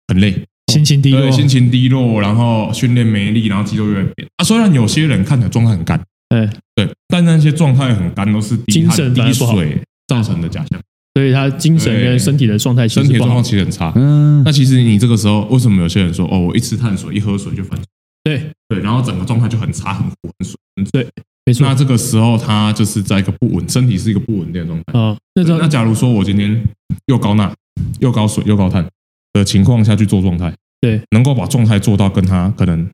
[0.08, 4.44] 很累，心情低落，心情低落，然后训练没力，然后肌肉越来越扁啊。
[4.44, 10.80] 虽然有些人看起来状态很干，对对，但那些状态很干都是低碳低水造成的假象。
[11.14, 13.42] 所以他精神跟身体的状态其实身体状况。
[13.42, 13.92] 其实很差。
[13.96, 17.78] 嗯，那其实你这个时候，为什么有些人说哦，我一吃碳水，一喝水就反
[18.24, 21.08] 对，对，然后整个状态就很差，很糊，很水，很水。
[21.44, 21.74] 没错那。
[21.74, 24.98] 这个时候他就是在一个不稳，身体是一个不稳定的状态。
[24.98, 26.64] 啊，那那假如说我今天
[27.06, 27.52] 又高钠、
[28.00, 28.86] 又高水、又高碳
[29.32, 32.88] 的情况下去做状态，对，能够把状态做到跟他可能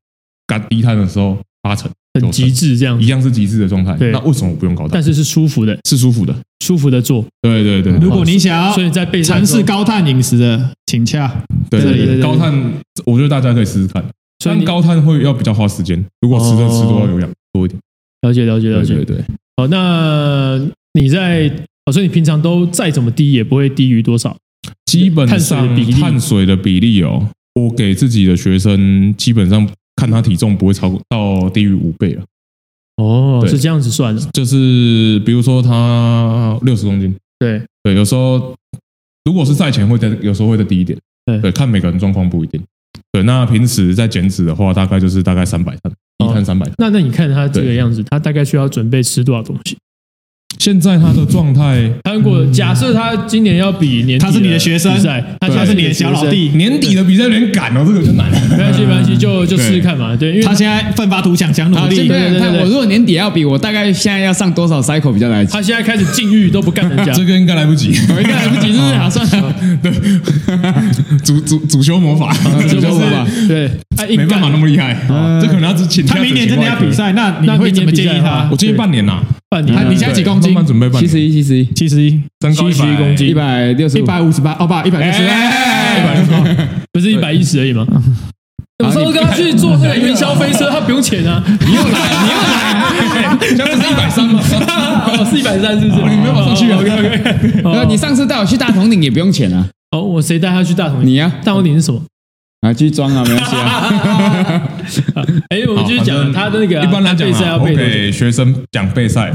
[0.47, 3.95] 干低碳的时候八成、很极致这样，一样是极致的状态。
[3.95, 5.03] 对那为什么我不用高碳但？
[5.03, 6.35] 是是舒服的，是舒服的。
[6.65, 7.25] 舒服的做。
[7.41, 11.43] 对对对，如果你想要所以在尝试高碳饮食的，请洽。
[11.71, 12.53] 对对对对高碳，
[13.07, 14.05] 我觉得大家可以试试看。
[14.43, 17.81] 虽然高碳会要比较花时间，如果吃的吃多要有氧多一点。
[18.23, 19.05] 了解了解了解。
[19.05, 19.17] 对
[19.57, 20.61] 好，那
[21.01, 21.49] 你在，
[21.87, 24.37] 哦，所以你平常都再怎么低也不会低于多少？
[24.87, 29.67] 基本碳水的上比例碳水的比例哦，我给自己的学生基本上
[29.99, 32.23] 看他体重不会超过到低于五倍了。
[33.03, 34.23] 哦，是这样子算的。
[34.33, 38.55] 就是比如说他六十公斤，对，对，有时候
[39.25, 42.63] 如果是赛前会在，有时候会再低一点，对对，看每个人状况不一定。
[43.11, 46.75] 对，那平时在减脂的话，大概就是大概三百碳，一碳三百碳。
[46.79, 49.77] 那那你看他这个样子，他大概需要准备吃多少东西？
[50.59, 58.41] 现在他的状态，他如果假设他今年要比年底他是你的学生比赛，他现在他是你的小老弟，年底的比赛有点赶哦，这个就难了。
[58.51, 60.17] 没关系，没关系，就就试试看嘛。
[60.17, 62.09] 对，因为他现在奋发图强，想努好，力现。
[62.09, 65.53] 在对对对看我如果年底要比，我大概现在要上多少 cycle 比较来得及？
[65.53, 68.95] 他现在开始禁欲都不干人家，这个应该来不及，我应该来不及，是不是？
[68.97, 69.93] 好，算了， 对
[71.25, 72.33] 主主主修魔法，
[72.69, 74.97] 主修魔法对，啊硬干没办法那么厉害，
[75.41, 78.49] 这可能要请他明年真的要比赛，那你那会怎么建议他？
[78.51, 78.57] 我？
[78.57, 79.77] 建议半年呐，半年。
[79.77, 80.53] 他，你现在几公斤？
[80.53, 83.29] 慢慢准备半年，七十一，七十一，七十一，增高71公斤。
[83.29, 86.57] 一百六十一，百五十八，哦不，一百六十，一百六十
[86.93, 87.87] 不是一百一十而已吗？
[88.85, 91.43] 有时候跟他去坐那个云霄飞车，他不用钱啊。
[91.67, 94.41] 你又来，你又来， 现在不是一百三吗？
[95.19, 96.03] 哦，是一百三，是不是？
[96.09, 96.79] 你没有上去啊。
[96.79, 97.63] OK OK。
[97.65, 101.05] 呃，你上次带我去大统领也不用钱啊，哦，我谁带他去大同？
[101.05, 102.01] 你呀大同顶是什么？
[102.61, 105.27] 啊，继续装啊，没关系啊。
[105.51, 109.33] 哎，我们继续讲他的那个啊一般来讲啊，我给学生讲备赛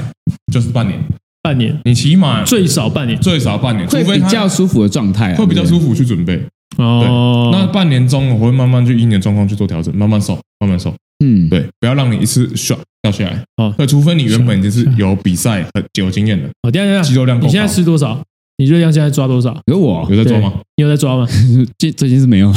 [0.52, 1.00] 就是半年，
[1.42, 3.18] 半年，你起码最少半年。
[3.20, 6.42] 最少半年，除会比较舒服的状态啊，会比较舒服去准备。
[6.78, 10.94] 哦，那半年中我会慢慢去依你的状况去做调整，慢慢瘦，慢慢瘦。
[11.24, 13.42] 嗯，对，不要让你一次唰掉下来。
[13.58, 18.20] 哦那，除非你原本就是有比赛很有经验的，哦，等一下等下，肌肉量你现在吃多少？
[18.58, 19.58] 你热量现在抓多少？
[19.68, 20.54] 有我有在抓吗？
[20.76, 21.26] 你有在抓吗？
[21.80, 22.52] 最最近是没有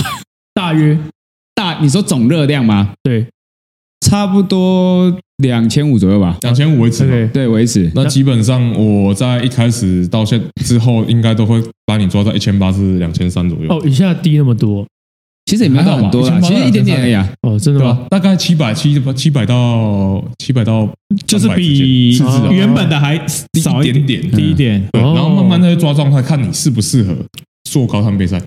[0.66, 0.98] 大约
[1.54, 2.92] 大，你说总热量吗？
[3.04, 3.24] 对
[4.04, 6.36] 差不多两千五左右吧。
[6.42, 7.10] 两千五维持嘛。
[7.12, 7.88] ，OK，对，维持。
[7.94, 13.72] 那基本上我在一开始到现之后，应该都会把你抓到一千八至两千三左右。
[13.72, 14.84] 哦，一下低那么多
[15.44, 17.32] 其实也没有到很多啦，还好吧其实一点点而已啊。
[17.42, 18.04] 哦，真的吗？
[18.10, 20.88] 大概七百七七百到七百到
[21.28, 22.18] 就是比
[22.50, 23.16] 原本的还
[23.62, 24.88] 少低一点点低一点。
[24.90, 27.16] 对，哦然后慢慢再去抓状态，看你适不适合
[27.70, 28.38] 做高碳备赛。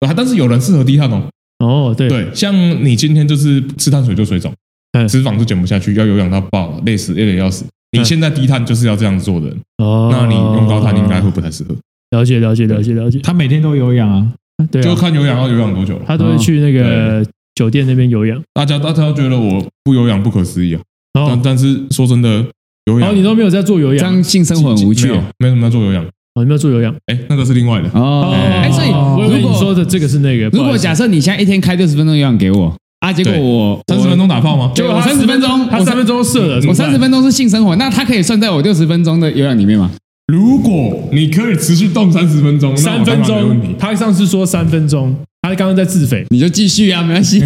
[0.00, 1.22] 啊但是有人适合低碳哦。
[1.58, 4.52] 哦，对，对，像你今天就是吃碳水就水肿，
[4.92, 7.64] 嗯脂肪就减不下去，要有氧到爆，累死累得要死。
[7.92, 11.74] 你现在低碳就是要这样做的人，哦，那你用高碳应该会不太适合。
[12.10, 14.32] 了解了解了解了解，他每天都有氧啊，
[14.70, 16.04] 对啊，就看有氧要有氧多久了。
[16.06, 20.80] 他都会去那个酒店那边有氧，大家大家都觉得我不有氧不可思议啊，
[21.12, 22.44] 但哦，但是说真的，
[22.86, 23.00] 有氧。
[23.00, 25.08] 然后你都没有在做有氧，这样性生活很无趣。
[25.08, 26.04] 没有没什么在做有氧。
[26.34, 27.88] 哦，你没有做有氧，哎，那个是另外的。
[27.94, 28.34] 哦。
[28.34, 34.72] 哎，所以我以为如果你说的这个是那个，如果假设你现在一天开六十分钟有氧给我啊，结果对我三十分钟打炮吗？
[34.74, 39.90] 就我三十分钟，我他三分钟射了，我三十分钟是性生活，那它可以算在我六十分钟的有氧里面吗？
[40.32, 45.14] 如果你可以持续动三十分钟，那我三分当然没问题钟，他上次说三分钟，
[45.48, 47.38] 他刚刚在自肥，你就继续啊，没关系。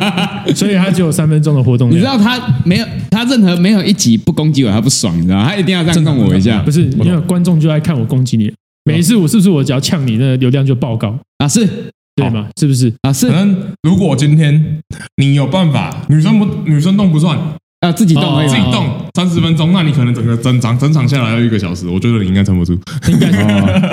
[0.56, 2.02] 所以他只有三分钟的活动你知。
[2.02, 5.48] 道他没有，他任何没有一集不攻击我，他不爽，你知道吗？
[5.48, 8.50] 他一定要这样弄我一下不是，因为观众就爱看我攻击你，
[8.84, 11.46] 每一次我是不是我只要呛你，那个流量就爆高，啊！
[11.46, 11.68] 是
[12.16, 12.48] 对吗？
[12.58, 12.92] 是不是？
[13.02, 14.80] 啊，是可能如果今天
[15.16, 17.38] 你有办法，女生不女生动不算，
[17.80, 18.48] 啊，自己动。
[18.48, 22.72] 自己动三十分钟，那你可能整个整场整场下来要一个小时，我觉得你应该撑不住。
[23.08, 23.44] 应该是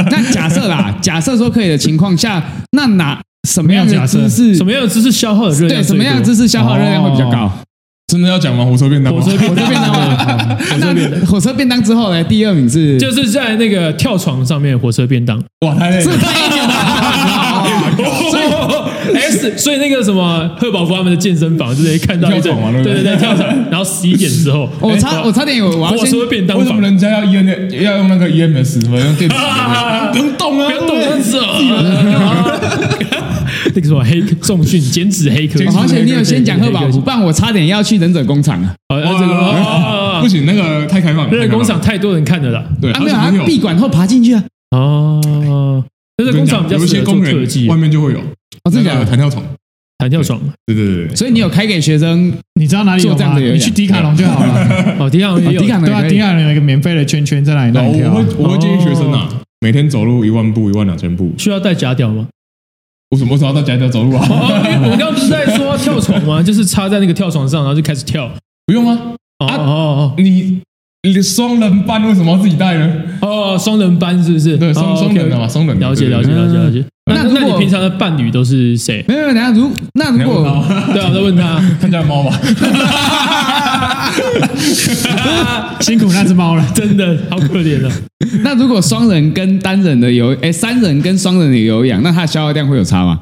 [0.10, 2.42] 那假设啦，假设说可以的情况下，
[2.72, 4.56] 那哪什么样的姿势？
[4.56, 7.52] 什么样的姿势消耗的热量对，什么样的姿势消耗热量会比较高？
[8.12, 8.66] 真的要讲吗？
[8.66, 9.94] 火车便当吗，火车便火车便当
[11.30, 12.24] 火车便当之后呢？
[12.24, 15.38] 第二名是就是在那个跳床上面火车便当。
[15.66, 16.12] 哇，太累了。
[18.32, 18.44] 所以
[19.16, 30.12] S，所以那个什么贺宝福他们的健身房，就是看到一跳床嘛对不对对对对，跳床，然后十一点之后， 我差我差点有我要火先车便当房为什么，人家要 E N 要用那个 E M S 什么用电子的？
[30.14, 31.44] 不用动啊，不要动那是哦。
[33.76, 38.76] 那个什么黑重训减脂黑科技，而且你有先讲贺宝福，不然我差点要去忍者工厂啊！
[38.90, 41.30] 这个不行，那个太开放了。
[41.32, 42.64] 那个工厂太多人看了啦。
[42.82, 44.44] 对，啊，没有，而且他闭馆后爬进去啊！
[44.72, 45.84] 哦，
[46.18, 49.06] 忍者工厂比较有一些工人特技，外面就会有哦，真的假的？
[49.06, 49.44] 弹跳床，
[49.98, 50.40] 弹跳床。
[50.66, 52.34] 对对对对，所以你有开给学生？
[52.60, 53.38] 你知道哪里有吗？
[53.40, 54.96] 你去迪卡侬就好了。
[55.00, 58.12] 哦，迪卡侬也有，迪卡侬对啊，迪卡侬有一个免费的圈圈在那里让你跳。
[58.12, 59.30] 我会我会建议学生啊，
[59.62, 61.34] 每天走路一万步、一万两千步。
[61.38, 62.28] 需要带假屌吗？
[63.12, 64.26] 我什么时候带假屌走路啊？
[64.30, 66.44] 我刚刚不是在说跳床吗？
[66.44, 68.30] 就是插在那个跳床上，然后就开始跳。
[68.66, 68.98] 不用啊。
[69.40, 70.62] 哦哦哦，你。
[71.02, 72.94] 你双人班为什么要自己带呢？
[73.22, 74.58] 哦，双人班是不是？
[74.58, 75.80] 对，双双人的嘛，双人。
[75.80, 76.84] 了解了解了解了解。
[77.10, 79.04] 那那你平常的伴侣都是谁？
[79.08, 80.44] 没有，等下如那如果
[80.94, 82.40] 对啊，我在问他，他家猫吧。
[85.82, 87.92] 辛苦那只猫了，真的好可怜了。
[88.44, 93.20] 那如果双人跟单人的有，哎，三人跟双人的有氧，那它的消耗量会有差吗？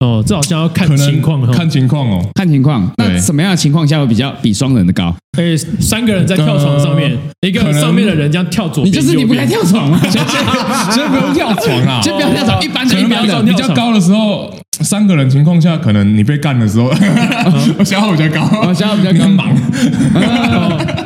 [0.00, 2.90] 哦，这好像要看情况，看情况哦，看情况。
[2.96, 5.14] 那什么样的情况下会比较比双人的高？
[5.36, 10.00] 诶，三个人在跳床上面，一个上面的人这样跳左边，你就是你不该跳床啊！
[10.08, 10.22] 先
[10.90, 13.42] 先不用跳床啊，先不要跳床，一般的一般的。
[13.42, 16.90] 比较高的时候，三个人情况下，可能你被干的时候，
[17.84, 19.54] 消耗比较高，消耗比较高，忙。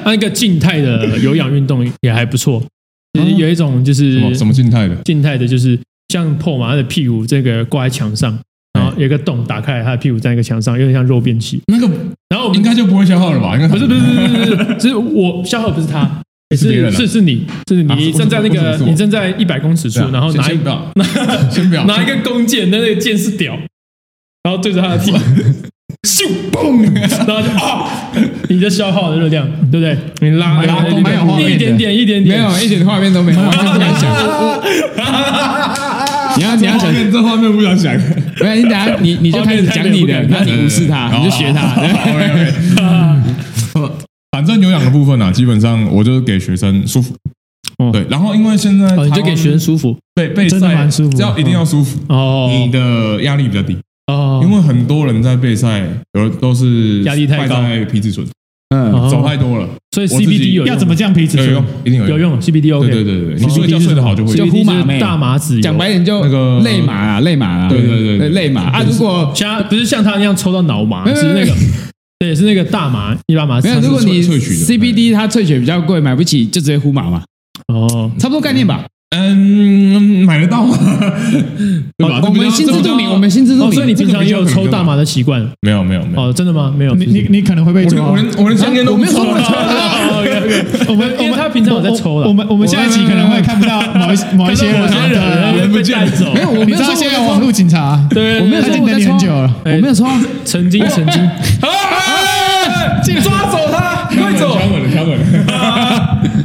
[0.04, 2.62] 那一个静态的有氧运动也还不错，
[3.36, 4.52] 有一种就是什么？
[4.52, 4.94] 静态的？
[5.04, 5.76] 静态的就是
[6.10, 6.24] 像
[6.58, 8.38] 嘛，他的屁股这个挂在墙上。
[8.96, 11.60] 有一个洞打开，他的屁股在一个墙上，有点像肉便器。
[11.66, 11.86] 那个，
[12.28, 13.54] 然后我们应该就不会消耗了吧？
[13.54, 14.06] 应该不是不是不
[14.44, 16.08] 是不是，是我消耗，不是他，
[16.56, 20.82] 是是是你，是你正在那个，你正在一百公尺处，然后拿一拿
[21.84, 23.56] 拿一个弓箭，那那个箭是屌，
[24.42, 25.18] 然后对着他的屁股，
[26.06, 26.84] 咻嘣，
[27.26, 28.10] 然后就啊，
[28.48, 29.96] 你的消耗的热量，对不对？
[30.20, 34.12] 你拉拉没有，一点点一点点，没有一点画面都没有，完全不敢想。
[36.36, 37.94] 你要 你要想这画面不想想，
[38.40, 41.74] 没有你等下你你就开始讲你的，然后你无视他，你就学他。
[44.32, 47.14] 反正有氧的部分啊，基本上我就是给学生舒服。
[47.92, 53.76] 对，然后因为现在你就给学生舒服，备备赛只要一定要舒服哦，你的压力比较低。
[54.06, 58.26] 哦，因为很多人在备赛有的都是压力太高，皮质醇。
[58.74, 61.36] 嗯，走太多了，所以 CBD 有要怎么降皮脂？
[61.38, 62.40] 有用，一定有有用。
[62.40, 64.34] CBD OK，对对对对，你睡觉睡得好就会。
[64.34, 68.82] 就呼麻妹，大麻籽，讲白点就那个类麻啊，类麻啊，对对对类麻啊。
[68.82, 71.52] 如果像不是像他那样抽到脑麻，是那个，
[72.18, 73.68] 对，是那个大麻，一般麻籽。
[73.68, 77.22] 没有，如果你 CBD 它萃取比较贵，买不起，就直接呼麻嘛。
[77.68, 78.84] 哦，差不多概念吧。
[79.16, 80.76] 嗯，买得到吗？
[81.98, 83.72] 我们心知肚明，我们心知肚明。
[83.72, 85.40] 所以你平常也有抽大麻的习惯？
[85.60, 86.22] 没有，没有，没有。
[86.22, 86.74] 哦，真的吗？
[86.76, 86.94] 没有。
[86.94, 88.02] 你你你可能会被抓。
[88.06, 89.20] 我连我连香烟都没有抽。
[90.88, 92.26] 我们因为他平常有在抽了。
[92.26, 96.32] 我们我们下一期可能会看不到某一某一些人人被带走。
[96.34, 98.04] 没有，我们知道现在有网络警察。
[98.10, 99.12] 对，我没有抽，我在抽。
[99.64, 100.04] 我没有抽，
[100.44, 101.30] 曾经曾经。
[103.04, 104.56] 请抓走他，快走！
[104.58, 105.18] 敲门，敲门。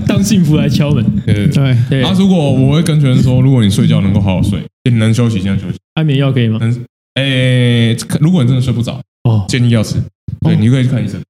[0.07, 1.03] 当幸福来敲门。
[1.25, 2.03] 对对对。
[2.03, 5.77] 啊如果我会跟学生说，如果你睡觉能够好好睡，你能休息尽量休息。
[5.95, 6.57] 安眠药可以吗？
[6.61, 6.85] 能。
[7.15, 10.01] 诶，如果你真的睡不着，哦，建议要吃。
[10.41, 11.21] 对，你可以去看医生。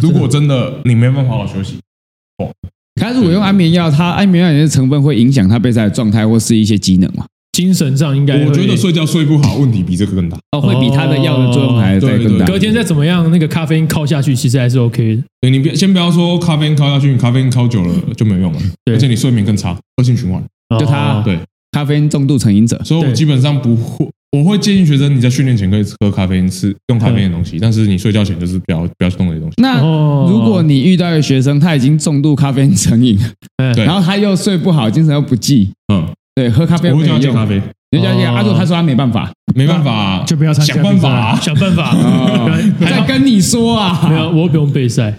[0.00, 1.78] 如果真的你没办法好好休息，
[2.38, 2.50] 哦，
[3.00, 7.26] 他如果用安眠药，它安眠药里面的成分会影响他备赛的状态或是一些机能嘛？
[7.56, 10.36] 精神上应该，我觉得睡觉睡不好，问题比这个更大。
[10.52, 12.44] 哦，会比他的药的作用还再更大。
[12.44, 15.22] 隔天再怎么样，那个咖啡因靠下去，其实还是 OK 的。
[15.40, 18.60] 对，你别先不要说咖啡因靠下去，你咖啡因靠久了就没有用了，
[18.92, 20.42] 而且你睡眠更差，恶性循环。
[20.78, 21.38] 就他对。
[21.72, 29.54] 咖啡因重度成瘾者，所以我基本上不会，我会建议学生你在训练前可以喝咖啡因，吃用咖啡因的东西，但是你睡觉前就是不要不要去动这些东西。
[29.58, 29.78] 那
[30.26, 33.18] 如果你遇到一个学生，他已经重度咖啡因成瘾，
[33.76, 37.60] 然后他又睡不好，精神又不济，嗯，对，喝咖啡我会叫他戒咖啡。
[37.90, 40.22] 人家阿杜他说他没办法，没办法。
[40.26, 41.96] 就不要参加，想办法，想办法。
[42.80, 45.16] 在跟你说啊，没有，我不用备赛。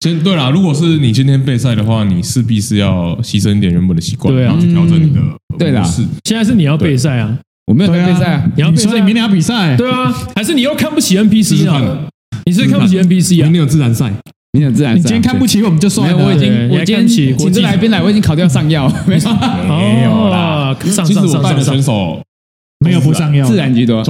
[0.00, 5.20] 先对啦，如果是你今天备赛的话，你势必是要牺牲一点原本的习惯，然后去调整你的。
[5.58, 5.82] 对啦，
[6.24, 7.36] 现在是你要备赛啊，
[7.66, 12.06] 我没有备赛啊，你要备赛，你明天要比赛，对啊，还是你又看不起 NPC 啊？
[12.46, 13.44] 你是看不起 NPC 啊？
[13.44, 14.12] 明天有自然赛，
[14.54, 16.16] 明天有自然，你今天看不起我们就算了。
[16.16, 19.30] 我已经，我今天请这来宾来，我已经考掉上药，没错，
[19.68, 20.74] 没有啦。
[20.80, 22.22] 其实我上的选手。
[22.84, 24.04] 没有不上药，自然居多。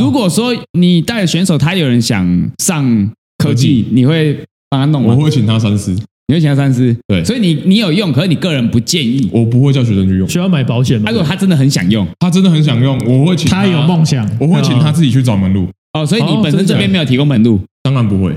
[0.00, 4.36] 如果说你带的选手他有人想上科技，你会
[4.68, 5.14] 帮他弄吗？
[5.16, 5.92] 我会请他三思，
[6.26, 6.96] 你会请他三思。
[7.06, 9.30] 对，所以你你有用，可是你个人不建议。
[9.32, 11.12] 我不会叫学生去用，需要买保险吗？
[11.12, 15.68] 如果他真的很想用，他真的很想用，我会请他有梦想，我会请他自己去找门路。
[15.92, 18.36] 哦，所以你本身这边没有提供门路，当然不会哦，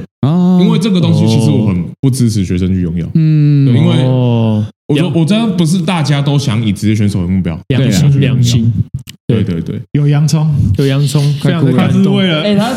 [0.66, 3.08] 因为这个东西其实我很不支持学生去拥有。
[3.16, 4.06] 嗯，因为
[4.88, 8.72] 我说我真的不是大家都想以职业选手为目标，良心良心。
[9.28, 12.04] 对对对，有洋葱，有洋葱，非常的他感动。
[12.04, 12.70] 是为了哎，他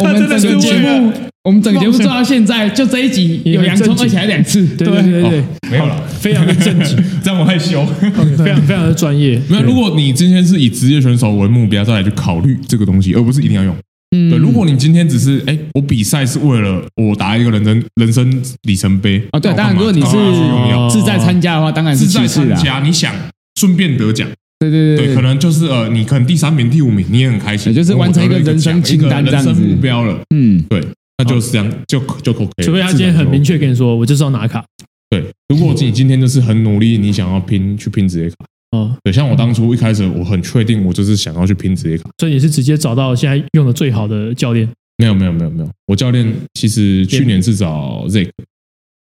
[0.00, 1.12] 我们整个节目，
[1.44, 4.66] 我们整个节目做到现在，就这一集有洋葱，而且还两次。
[4.68, 7.84] 对对对对，没有了， 非常的正经， 这样我害羞。
[8.38, 9.38] 非常非常的专业。
[9.50, 13.76] 没有，如果你今天是以职业选手为目标再来去考虑这个东西，而不是一定要用。
[14.16, 20.16] 嗯对，如果你今天只是哎，我比赛是为了我达一个人生人生里程碑啊，对，当然如果你是
[20.90, 23.14] 志在参加的话，当然是志在参加，你想
[23.56, 24.28] 顺便得奖。
[24.60, 30.18] 对对对，可能就是呃，你可能第三名、第五名，你也很开心，就是完成一个人生清单、人生目标了。
[30.34, 30.82] 嗯，对，
[31.18, 32.64] 那就是这样，就就 OK。
[32.64, 34.64] 除非他今天很明确跟你说，我就是要拿卡。
[35.10, 38.36] 对，如果你今天就是很努力，你想要拼去拼职业卡。
[38.70, 42.10] 哦，对，像我当初一开始，我很确定我就是想要去拼职业卡。
[42.18, 44.68] 所以你是直接找到现在用的最好的教练？
[44.98, 45.70] 没有，没有，没有，没有。
[45.86, 48.30] 我教练其实去年是找 Zack。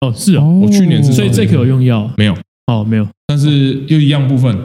[0.00, 2.10] 哦，是哦，我去年是，所以 Zack 有用药？
[2.16, 2.36] 没有。
[2.66, 3.06] 哦，没有。
[3.26, 4.58] 但是又一样部分。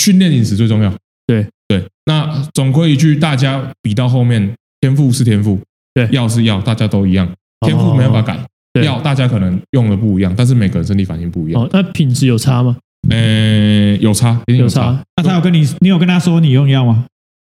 [0.00, 0.92] 训练饮食最重要。
[1.26, 5.58] 对对，那总归一句，大家比到后面，天赋是天赋，
[5.94, 7.26] 对，药是药，大家都一样，
[7.66, 8.38] 天赋没办法改，
[8.82, 11.62] 药大家可能用的不一样，但是每个人身体反应不一样。
[11.62, 12.76] 哦，那品质有差吗？
[13.10, 15.02] 呃，有差，一定有差。
[15.16, 17.06] 那他有跟你，你有跟他说你用药吗？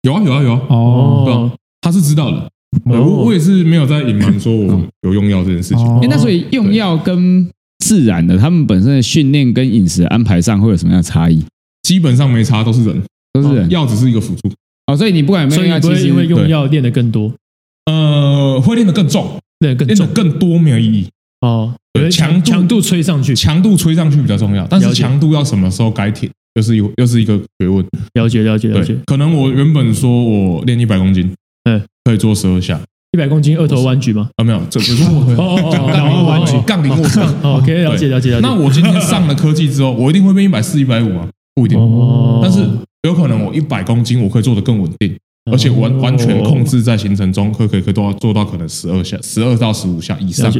[0.03, 0.61] 有啊，有啊，有啊。
[0.69, 2.49] 哦，他是知道的。
[2.87, 6.01] 我我也是没有在隐瞒说我有用药这件事情。
[6.01, 7.47] 哎，那所以用药跟
[7.85, 11.45] 自然的，他们本身的训练跟饮食安排上会有什么样的差异？
[11.83, 14.51] 基本上没差，都是人，都是人，药只是一个辅助。
[14.87, 17.31] 哦，所以你不管有没有用药，其实因为用药练得更多，
[17.87, 21.09] 呃，会练得更重，练得更重，更多没有意义。
[21.41, 27.85] 哦，对，强强度吹上去，强度吹上去比较重要，但是强度要什么时候该停，又是又又是一个学问。
[28.15, 28.97] 了解，了解，了解。
[29.07, 31.31] 可能我原本说我练一百公斤，
[31.65, 32.81] 嗯，可以做十二下。
[33.15, 34.31] 一百公斤二头弯举吗？
[34.37, 37.43] 啊，没有，这不是我哦 杠铃杠铃卧撑。
[37.43, 38.49] OK，了解了解了解。
[38.49, 41.29] 那我今天上了科技之后，我一定会变一百四、一百五吗？
[41.55, 41.79] 不一定。
[42.43, 42.67] 但是
[43.03, 45.15] 有可能我一百公斤，我可以做得更稳定，
[45.51, 50.51] 而且完完全控制在行程中，可可以可以做到做到可能十二下、十二到十五下以上。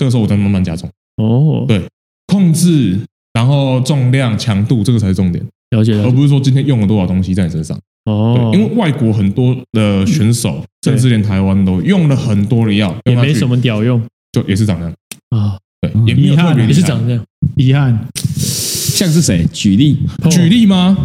[0.00, 0.88] 这个时候我再慢慢加重。
[1.16, 1.78] 哦，对，
[2.26, 2.98] 控制，
[3.34, 5.44] 然后重量、强度，这个才是重点。
[5.72, 7.78] 了解了，而不是说今天用了多少东西在你身上。
[8.06, 14.94] 哦，因为外国很多的选手，甚至连台湾都用了很多的药，也没什么屌用，就也是长这样
[15.28, 15.58] 啊。
[15.82, 17.22] 对，也没有特别也是长这样，
[17.56, 18.08] 遗憾。
[18.24, 19.44] 像是谁？
[19.52, 19.98] 举例，
[20.30, 20.96] 举例吗？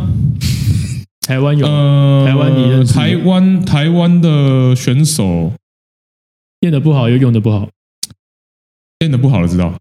[1.28, 2.94] 台湾有，呃，台湾你认识？
[2.94, 5.52] 台湾台湾的选手
[6.62, 7.68] 练得不好，又用得不好，
[9.06, 9.74] 练得不好了知道。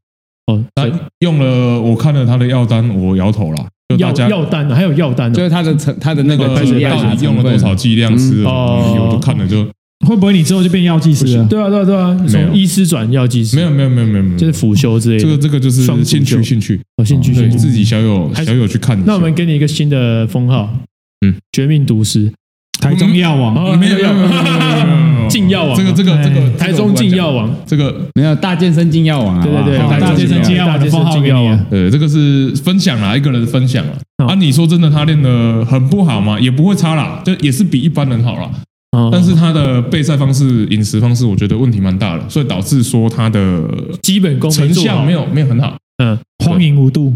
[0.46, 0.86] 哦，他
[1.20, 3.66] 用了，我看了他的药单，我摇头了。
[3.98, 8.50] 药药单还有药单，就是他的成他的那个到底用了多少剂量，吃了
[8.82, 9.66] 什么，我都看了就。
[10.06, 11.46] 会不会你之后就变药剂师了？
[11.46, 15.22] 对啊，对啊，对啊，从医师转药剂师，没有，没有，没有，没有，就是辅修之类的。
[15.22, 19.00] 这个，这个就是兴趣，兴趣，哦，兴趣，对自己小有小有去看。
[19.06, 20.68] 那我们给你一个新的封号，
[21.24, 22.30] 嗯，绝命毒师，
[22.80, 24.08] 台中药王，没有，没有，
[25.28, 31.58] 禁药王，这个，这个，这个，台中禁药王，这个没有大健身禁药王啊，对对对，大健身禁药王的封号给你。
[31.70, 33.92] 对，这个是分享啦，一个人的分享啦。
[34.26, 36.38] 啊，你说真的，他练的很不好嘛？
[36.38, 38.50] 也不会差啦，就也是比一般人好啦。
[39.10, 43.60] 但是他的备赛方式、饮食方式，我觉得问题蛮大的，所以导致说他的
[44.02, 45.74] 基本功成效没有没有很好。
[46.02, 47.12] 嗯，荒淫无度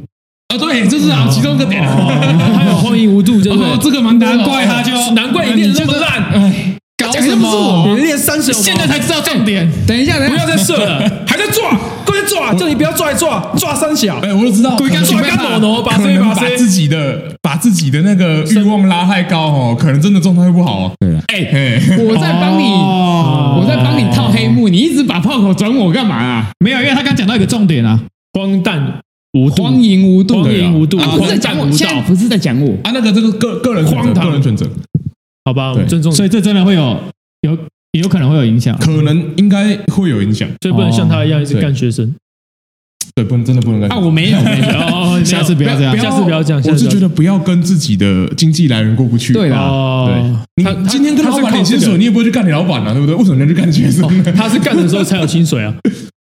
[0.48, 1.80] 啊，对，这是啊，其中一个点。
[1.80, 6.20] 还有荒淫无度，真的，这个蛮难怪他就难怪你练这么烂。
[6.32, 6.77] 哎，
[7.12, 7.94] 搞什么？
[7.96, 9.70] 你练三十，现在才知道重点。
[9.86, 11.70] 等一下，不要再射了， 还在抓，
[12.04, 12.52] 快点抓！
[12.54, 14.18] 叫你不要抓来抓，抓三小。
[14.20, 20.92] 哎，我都知道，鬼干抓干脑脑，把谁把谁自己的把自己的那个欲望拉太高哦，可能真的状态会不好哦。
[21.00, 22.64] 对了，哎，我在帮你，
[23.60, 26.50] 我在帮你套黑幕，你一直把炮口转我干嘛啊？
[26.64, 27.98] 没有，因为他刚讲到一个重点啊，
[28.32, 29.00] 荒诞
[29.32, 32.72] 无度，荒淫无度，荒淫无度，不是在讲我，现在不是在讲我。
[32.82, 34.66] 啊，那个这个个个人，个人选择，
[35.48, 37.02] 好吧，我们尊重，所以这真的会有
[37.40, 37.56] 有
[37.92, 42.14] 也有可能会有影响，可能应该会有影响，所以不能像他一样一直干学生。
[43.14, 43.96] 对，不能真的不能干啊！
[43.96, 46.62] 我没有，没有，下次不要这样，下次不要这样。
[46.62, 49.32] 我是觉得不要跟自己的经济来源过不去。
[49.32, 53.14] 对啦，对，你今天跟老板领薪水，你也不会去干你老板啊，对不对？
[53.14, 54.06] 为什么你要去干学生？
[54.36, 55.74] 他是干的时候才有薪水啊。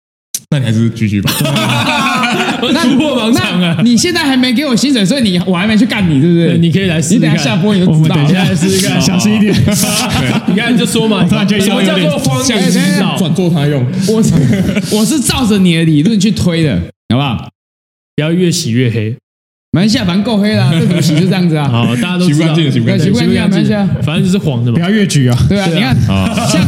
[0.50, 1.30] 那你还是继续吧。
[2.72, 3.76] 那突破盲肠啊！
[3.84, 6.58] 你现在还没给我薪水，所以你我还没去干你，对不对？
[6.58, 7.14] 你可以来试。
[7.14, 8.14] 你等下下播你就知道。
[8.14, 9.54] 等一下来试试看，小心一点。
[10.46, 12.60] 你看就说嘛，什么叫做荒淫无
[13.14, 13.18] 度？
[13.18, 13.84] 转做他用。
[14.08, 14.22] 我
[14.98, 16.80] 我是照着你的理论去推的，
[17.10, 17.48] 好不好？
[18.16, 19.16] 不要越洗越黑。
[19.72, 21.68] 蛮下盘够黑啦， 这怎么洗就这样子啊？
[21.68, 25.38] 好，大家都习惯习惯习惯习惯，反正就是黄的嘛，不要越举啊。
[25.48, 25.96] 对啊，你看，
[26.50, 26.60] 像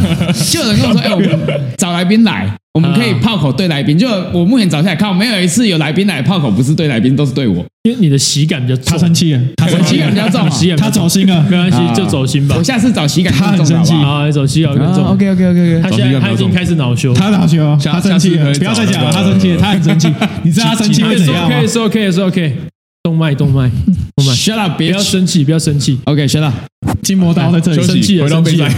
[0.51, 1.29] 就有人跟我说， 哎，我们
[1.77, 3.97] 找来宾来，我们可以炮口对来宾。
[3.97, 7.65] 就我目前找下来看，没有一次有来宾来炮口不是对来宾，都是对我。
[7.83, 12.55] 因为你的喜感比较重，他生气了，他生气感比较重，他走心了，没关系，就走心吧。
[12.57, 15.03] 我下次找喜感他很生气，好，走喜感更重。
[15.07, 20.07] OK OK OK OK，他现在他已经开始恼羞，他恼羞，他生气了，不要再讲了，他生气了，他很生气。
[20.43, 21.57] 你知道他生气会怎样吗？
[21.59, 22.55] 可以说 OK，说 OK。
[23.03, 23.69] 动脉，动脉，
[24.15, 24.33] 动脉。
[24.33, 25.99] Shut up，不要生气，不要生气。
[26.05, 26.53] OK，Shut up。
[27.01, 28.69] 筋膜刀在这里，生气了，生气了。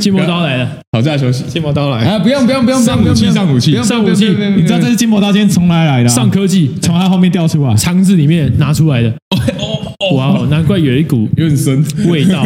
[0.00, 1.44] 筋膜 刀来了， 好，再休息。
[1.44, 2.18] 筋膜刀来啊！
[2.18, 4.28] 不用，不用，不用，上武器，上武器，上武器。
[4.56, 6.08] 你知道这是筋膜刀今天从哪里来的？
[6.08, 9.10] 上科技，从它后面掉出来，肠子里面拿出来的。
[9.58, 12.42] 哦，哇，难怪有一股有点深味道。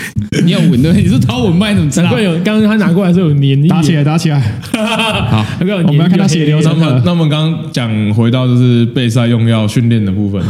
[0.44, 0.92] 你有闻的？
[0.94, 2.04] 你是掏文脉怎么知道？
[2.04, 4.40] 难怪有，刚刚他拿过来的时候有黏，打起来，打起来。
[4.72, 6.60] 好，我们要看到血流。
[6.62, 10.42] 那么，那我们刚刚讲回到就是备赛用药训练的部分。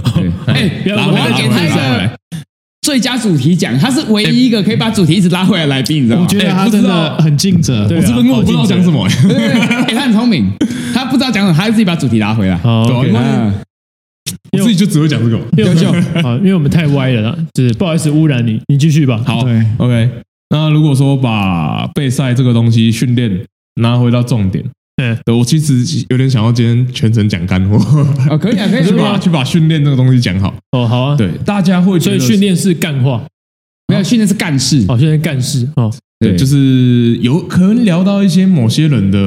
[0.47, 2.11] 哎，我要给他一个
[2.83, 6.27] 最佳主题奖，他是唯一一个可以把主题一直拉回来来宾，你知道吗？
[6.29, 7.85] 我觉得他真的很尽责。
[7.85, 9.07] 我是不是我不知道讲什么？
[9.87, 10.51] 哎，他很聪明，
[10.93, 12.57] 他不知道讲什么，他自己把主题拉回来。
[12.57, 12.85] 好，
[14.53, 15.91] 我自己就只会讲这个，优秀
[16.23, 16.37] 啊！
[16.39, 19.23] 因为我们太歪了啦，就是不好意思污染你，你继续吧。
[19.27, 19.47] 好
[19.79, 20.11] ，OK。
[20.51, 23.45] 那如果说把备赛这个东西训练
[23.81, 24.63] 拿回到重点，
[25.03, 27.77] 嗯，我其实有点想要今天全程讲干货。
[28.29, 30.55] 哦，可以啊，可以 去把去把训练这个东西讲好。
[30.73, 31.17] 哦，好啊。
[31.17, 33.23] 对，大家会所以训练是干话，
[33.89, 34.85] 没有训练是干事。
[34.89, 35.91] 哦，训练干事哦。
[36.21, 39.19] 对，就是有可能聊到一些某些人的。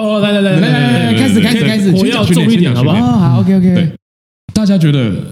[0.00, 3.18] 哦，来来来来来，开始开始开始，我要重一点，好不好？
[3.18, 3.74] 好，OK OK。
[3.74, 3.88] 对。
[4.54, 5.30] 大家觉得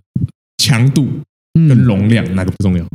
[0.58, 1.08] 强度
[1.54, 2.86] 跟容量哪个不重要？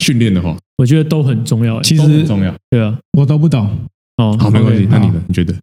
[0.00, 2.54] 训练的话，我觉得都很重要，其实很重要。
[2.70, 3.68] 对啊，我都不懂。
[4.16, 4.86] 哦，好，没关系。
[4.90, 5.22] 那你呢？
[5.26, 5.54] 你觉得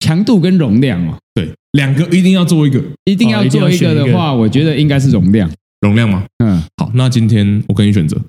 [0.00, 1.16] 强度跟容量哦？
[1.34, 5.50] 对，两个一定要做一个，一定要做一个的话，我觉得应该是容量。
[5.80, 6.24] 容量吗？
[6.38, 6.90] 嗯，好。
[6.94, 8.20] 那今天我跟你选择，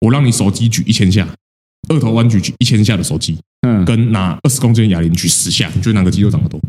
[0.00, 1.28] 我让你手机举一千下，
[1.88, 3.36] 二头弯举举一千下的手机，
[3.66, 6.60] 嗯，跟拿二十公斤哑铃举十下，你觉得哪个肌肉长得多？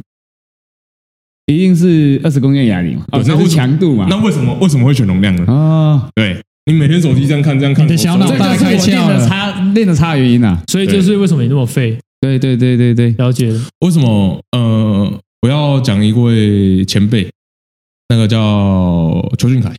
[1.50, 4.06] 一定是二十公斤哑铃哦，那是强度嘛？
[4.08, 5.52] 那为什么为什么会选容量呢？
[5.52, 11.98] 啊，对，你每天手机这样看这样看，你的小脑袋开窍了，差练的差的原因啊，所以就是为什么你那么废？
[12.22, 13.60] 对对对对对，了解了。
[13.80, 14.40] 为什么？
[14.52, 17.28] 呃，我要讲一位前辈，
[18.10, 18.40] 那个叫
[19.38, 19.74] 邱俊凯，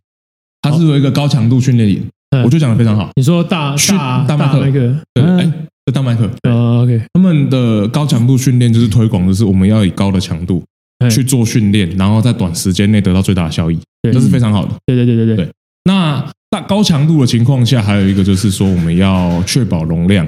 [0.62, 2.03] 他是有一个高强度训练营，
[2.43, 3.11] 我觉得讲的非常好。
[3.14, 5.53] 你说大大大麦克那个，对，哎，
[5.87, 10.64] 这大麦克，OK，他们的高强度训练就是推广的是我们要以高的强度。
[11.09, 14.72] 去做训练，然后在短时间内得到最大的效益，这是非常好的。
[14.86, 15.36] 对对对对对。
[15.44, 15.53] 对，
[15.84, 20.26] 那大高强度的情况下，还有一个就是说，我们要确保容量，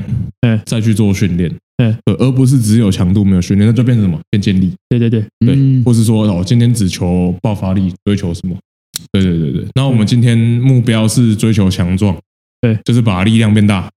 [0.64, 1.52] 再去做训练，
[2.18, 4.18] 而不是只有强度没有训练，那就变成什么？
[4.30, 4.72] 变健力。
[4.88, 8.56] 对对对对，或是说，哦今天只求爆发力，追求什么？
[9.10, 9.66] 对对对对。
[9.74, 12.16] 那我们今天目标是追求强壮，
[12.60, 13.90] 对，就是把力量变大，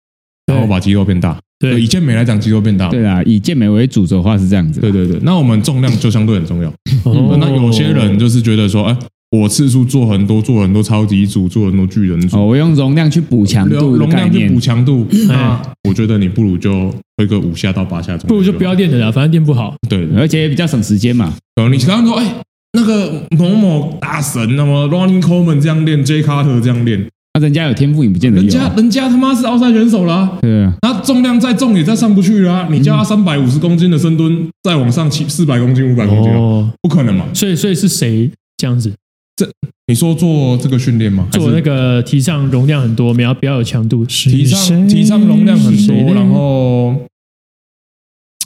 [0.47, 1.37] 然后把肌肉变大。
[1.57, 2.89] 对，以健美来讲，肌肉变大。
[2.89, 4.81] 对啊，以健美为主的话是这样子。
[4.81, 6.71] 对对对，那我们重量就相对很重要。
[7.39, 8.97] 那有些人就是觉得说，哎，
[9.31, 12.37] 我次数做很多，做很多超级组，做很多巨人组。
[12.37, 15.07] 哦，我用容量去补强度，容量去补强度。
[15.29, 19.73] 那我觉得你不如就推个五下到八下，不如就不要练的了，反正练不好。
[19.89, 21.33] 对，而且也比较省时间嘛。
[21.55, 22.35] 呃，你刚刚说，哎，
[22.73, 27.07] 那个某某大神，那么 Ronnie Coleman 这样练，Jay Carter 这样练。
[27.35, 28.43] 那人家有天赋，你不见得有。
[28.43, 32.65] 人家人家他妈是奥赛选手啦，对啊，他重量再重也再上不去啦。
[32.71, 37.25] 你叫他三百五十公斤的深蹲，再往上起四百公斤、五百公斤，哦不可能嘛？
[37.33, 38.89] 所以，所以是谁这样子？
[39.35, 39.45] 这
[39.87, 41.27] 你说做这个训练吗？
[41.33, 46.95] 做那个提倡容量很多，不要比较有强度，提倡提倡容量很多，然后，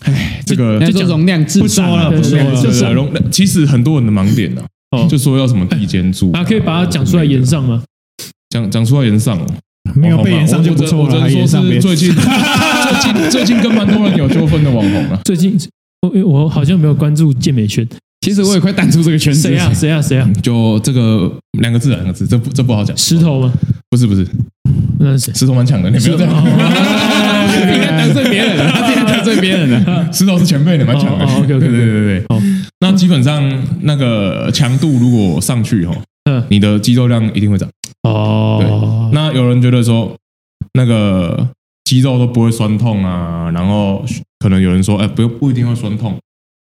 [0.01, 3.31] 哎，这个就容量不说了，不说了，就是容量。
[3.31, 4.63] 其实很多人的盲点呢，
[5.07, 7.83] 就说要什么递减组啊，可以把它讲出来延上吗？
[8.49, 9.39] 讲讲出来炎上，
[9.95, 11.15] 没有被炎上就不错了。
[11.21, 15.19] 我只能说是最近 最近最近跟蛮多人有纠纷的网红啊。
[15.23, 15.57] 最近
[16.01, 17.87] 我我好像没有关注健美圈，
[18.21, 19.41] 其实我也快淡出这个圈子。
[19.41, 20.27] 谁啊谁啊谁啊？
[20.41, 22.95] 就这个两个字两个字，这不这不好讲。
[22.97, 23.53] 石头吗？
[23.91, 24.25] 不是不是，
[24.99, 25.33] 那是谁？
[25.33, 26.33] 石头蛮强的，你不要这样。
[27.99, 30.09] 得罪别人了，他今天得罪别人了。
[30.13, 31.25] 石头是前辈的，蛮强的。
[31.25, 32.23] OK OK 对对对对。
[32.29, 32.41] 好，
[32.81, 33.43] 那基本上
[33.81, 35.95] 那个强度如果上去哈，
[36.31, 37.69] 嗯，你的肌肉量一定会涨。
[38.03, 40.15] 哦，对，那有人觉得说，
[40.73, 41.49] 那个
[41.83, 44.03] 肌肉都不会酸痛啊，然后
[44.39, 46.11] 可能有人说，哎，不不一定会酸痛，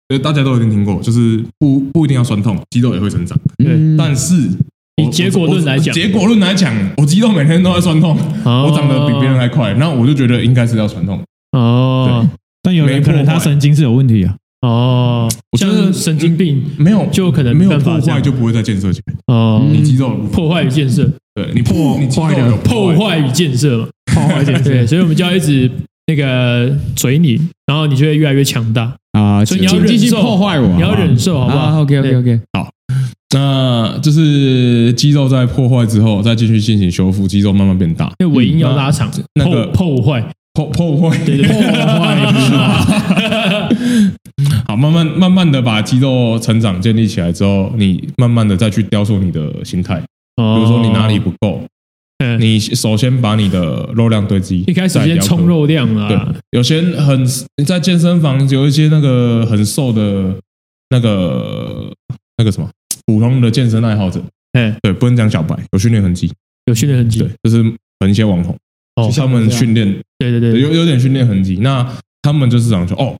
[0.09, 3.37] 所以大家都已经听过，就是不不一定要酸痛，肌肉也会成长。
[3.57, 4.49] 对，但是
[4.97, 11.21] 以结果论来讲，结果论来讲，我肌肉每天都在酸痛，我长得比别人还快，那我就觉得应该是要酸痛。
[11.51, 12.27] 哦，
[12.61, 14.35] 但有人可能他神经是有问题啊。
[14.61, 19.15] 哦，我觉得神经病没有就可能没有破坏就不会再建设起来。
[19.25, 25.71] 哦，你肌肉破坏与建设，对你破你肌肉有破坏与建设嘛，破坏建设对，所以我们就要一直
[26.07, 32.69] 那个嘴你，然后你就会越来越强大，啊，所以你要继续忍受破坏我，你要忍受，好不好？OK OK OK，好。
[33.33, 38.11] 那就是肌肉在破坏之后，再继续进行修复，肌肉慢慢变大。
[38.19, 40.21] 因为尾音要拉长，那个破破坏，
[40.53, 42.25] 破破坏，破坏
[44.67, 50.01] 好，慢慢慢慢的把肌肉成长建立起来之后，你慢慢的再去雕塑你的心态。
[50.35, 51.63] 比比如说你哪里不够，
[52.19, 54.63] 嗯，你首先把你的肉量堆积。
[54.67, 57.23] 一开始先冲肉量对啊，，有些很
[57.57, 60.35] 你在健身房有一些那个很瘦的，
[60.89, 61.91] 那个
[62.37, 62.69] 那个什么
[63.05, 64.21] 普通的健身爱好者，
[64.53, 66.31] 哎，对，不能讲小白，有训练痕迹，
[66.65, 67.19] 有训练痕迹。
[67.19, 67.63] 对，，就是
[67.99, 68.57] 很一些网红，
[68.95, 71.87] 哦，他们训练对对对，有有点训练痕迹，那
[72.21, 73.15] 他们就是讲说哦。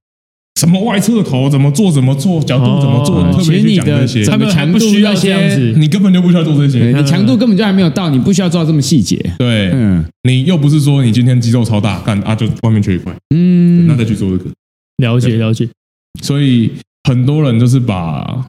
[0.60, 9.18] 什么外侧头怎么做怎么做，角度怎么做，哦特别去讲这些，他们还不需要这样子，你根本就不需要做这些，你强度根本就还没有到，你不需要做到这么细节。
[9.40, 10.06] 对，嗯。
[10.24, 14.52] 你又不是说你今天肌肉超大，干啊就外面缺一块，嗯，那再去做这个。
[14.98, 15.68] 了解了解，
[16.22, 16.72] 所以
[17.10, 18.46] 很多人就是把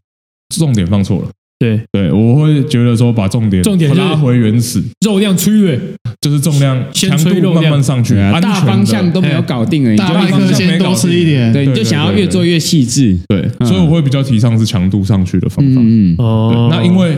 [0.55, 1.29] 重点放错了。
[1.63, 5.79] 对，对，我会觉得说把重点重点拉回原始，肉量催泪，
[6.21, 8.49] 就是重量先强度慢慢上去，对啊，安全的。
[8.49, 13.17] 大方向都没有搞定了，你就大方向先多吃一点，对，你就想要越做越细致。
[13.29, 15.81] 对，所以我会比较提倡是强度上去的方法。
[15.85, 17.17] 嗯哦，那因为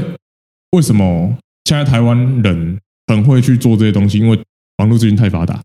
[0.73, 1.35] 为什么
[1.65, 4.19] 现在台湾人很会去做这些东西？
[4.19, 4.39] 因为
[4.79, 5.59] 网络资讯太发达，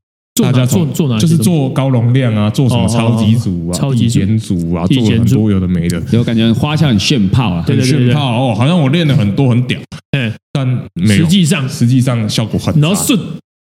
[0.45, 7.63] 大家做做哪就是做高容量啊，做什么超级组啊、超级减组啊，做了很多有的没的，有感觉花俏很炫炮啊。
[7.67, 9.79] 很炫炮哦，好像我练了很多很屌，
[10.11, 11.67] 嗯，但没有实际上。
[11.69, 13.19] 实际上效果很差，然后顺。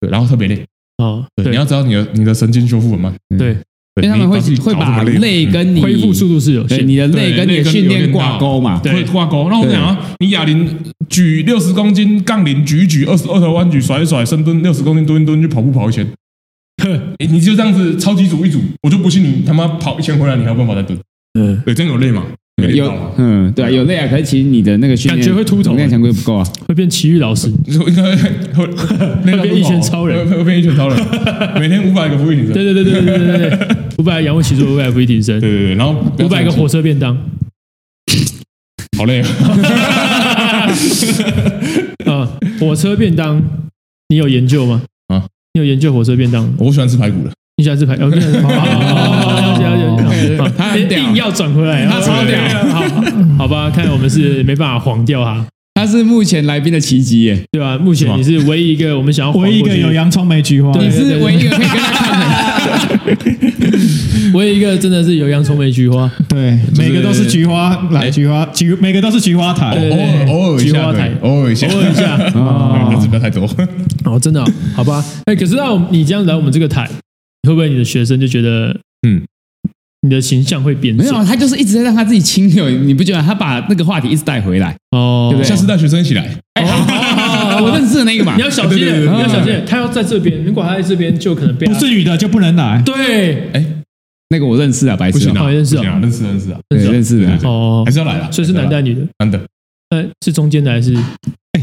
[0.01, 0.63] 对，然后特别累。
[0.97, 3.55] 哦，对，你要知道你的你的神经修复很慢，对，
[3.95, 8.79] 对因为他们会会把累累跟你恢复速度是有限，你的累跟你的训练挂钩嘛。
[8.83, 8.93] 对。
[8.93, 9.47] 会挂钩。
[9.49, 10.67] 那我讲啊，你哑铃
[11.09, 16.05] 举六十公斤，杠铃举一举，二十二头弯举甩一甩，深蹲六十公斤蹲一蹲，去跑步跑一千。
[16.87, 20.99] 哼，你就这样子超级组一组，我就不信你他妈跑一圈回来，你还有办法再蹲？
[21.39, 22.23] 嗯，对，这样有累吗？
[22.71, 24.07] 有，嗯，对啊，有累啊。
[24.07, 28.15] 可是其实你的那个感觉会秃头，能量强度不够啊，会变奇遇老师，应该
[28.53, 30.97] 会会变一拳超人，会变一拳超人，
[31.59, 33.67] 每天五百个俯卧撑，对对对对对对对，
[33.97, 37.17] 五百仰卧起坐，五百俯卧撑，对对对，然后五百个火车便当，
[38.97, 39.27] 好累啊。
[42.59, 43.41] 火车便当，
[44.09, 44.83] 你有研究吗？
[45.53, 46.51] 啊，你有研究火车便当？
[46.57, 47.93] 我喜欢吃排骨的，你喜欢吃排？
[47.97, 48.49] 哦，你喜欢吃排？
[48.55, 49.75] 了解了
[50.09, 52.39] 解，好他硬要转回来，他超屌
[52.69, 52.81] 好，
[53.37, 55.45] 好吧，看来我们是没办法黄掉他，
[55.83, 57.77] 他是目前来宾的奇迹耶，对吧？
[57.77, 62.25] 目前你是唯一一个我们想要唯一一个有洋葱没菊花，对你是唯一一个可以跟他看的。
[64.33, 73.43] 唯一一个真的是有洋葱没菊花，对，每个都是菊花来菊花，菊每个都是菊花台，偶尔偶尔菊花台，偶尔一下，偶尔一下， 哦，但是不要太多。
[74.05, 75.03] 哦，真的哦，好吧？
[75.25, 76.89] 哎，可是那你这样来我们这个台，
[77.45, 78.73] 会不会你的学生就觉得，
[79.05, 79.21] 嗯，
[80.03, 81.23] 你的形象会变没有，少？
[81.23, 84.75] 他就是一直在让他自己清流，你不觉得他把那个话题一直带回来？
[84.91, 85.47] 哦，对不对？
[85.47, 86.29] 下次带学生一起来，
[87.61, 88.35] 我认识的那个嘛。
[88.35, 92.81] 你，要小心，你要小心，他要在这边，如果他在这边，就可能被他不是女的就不能来。
[92.85, 93.49] 对。
[94.29, 97.29] 那个我认识啊，白痴哦，不行啊，好认识啊，认识认识啊，对，认识哦认识的。
[97.31, 97.83] 啊，哦。
[97.85, 99.07] 还，是要来啊，所以是男的还是女的？
[99.19, 99.39] 男的，
[99.91, 100.93] 呃，是中间的还是？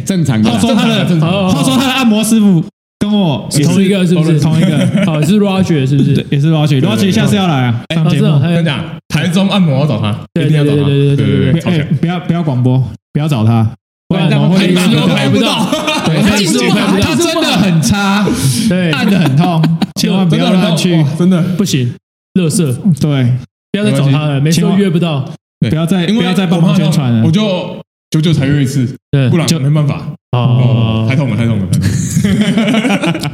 [0.07, 0.55] 正常的啊。
[0.55, 2.64] 他说他的，正常哦他说他的按摩师傅
[3.11, 4.38] 跟我也同一个是不是？
[4.40, 6.24] 同一个，好， 是 Roger 是不是？
[6.30, 8.38] 也是 Roger，Roger 下次要来啊，上哦，节目。
[8.38, 12.78] 跟你讲，台中按摩要找他，对一定要找他，对对对对对对，超哎，不要不要广播，
[13.12, 13.68] 不要找他，
[14.08, 15.66] 不然我们会拍拍都拍不到，
[16.06, 18.26] 对，他技术他真的很差，
[18.68, 19.62] 对，按的很痛，
[20.00, 21.92] 千万不要乱去，真的，不行，
[22.34, 23.32] 乐色，对，
[23.72, 25.24] 不要再找他了，每次都约不到。
[25.68, 27.22] 不要再不要再帮忙宣传了。
[27.22, 27.30] 我。
[27.30, 27.76] 就
[28.11, 30.14] 久久才约一次，对不，然就没办法。
[30.32, 33.30] 哦哦，太，痛了，太痛了，太痛了。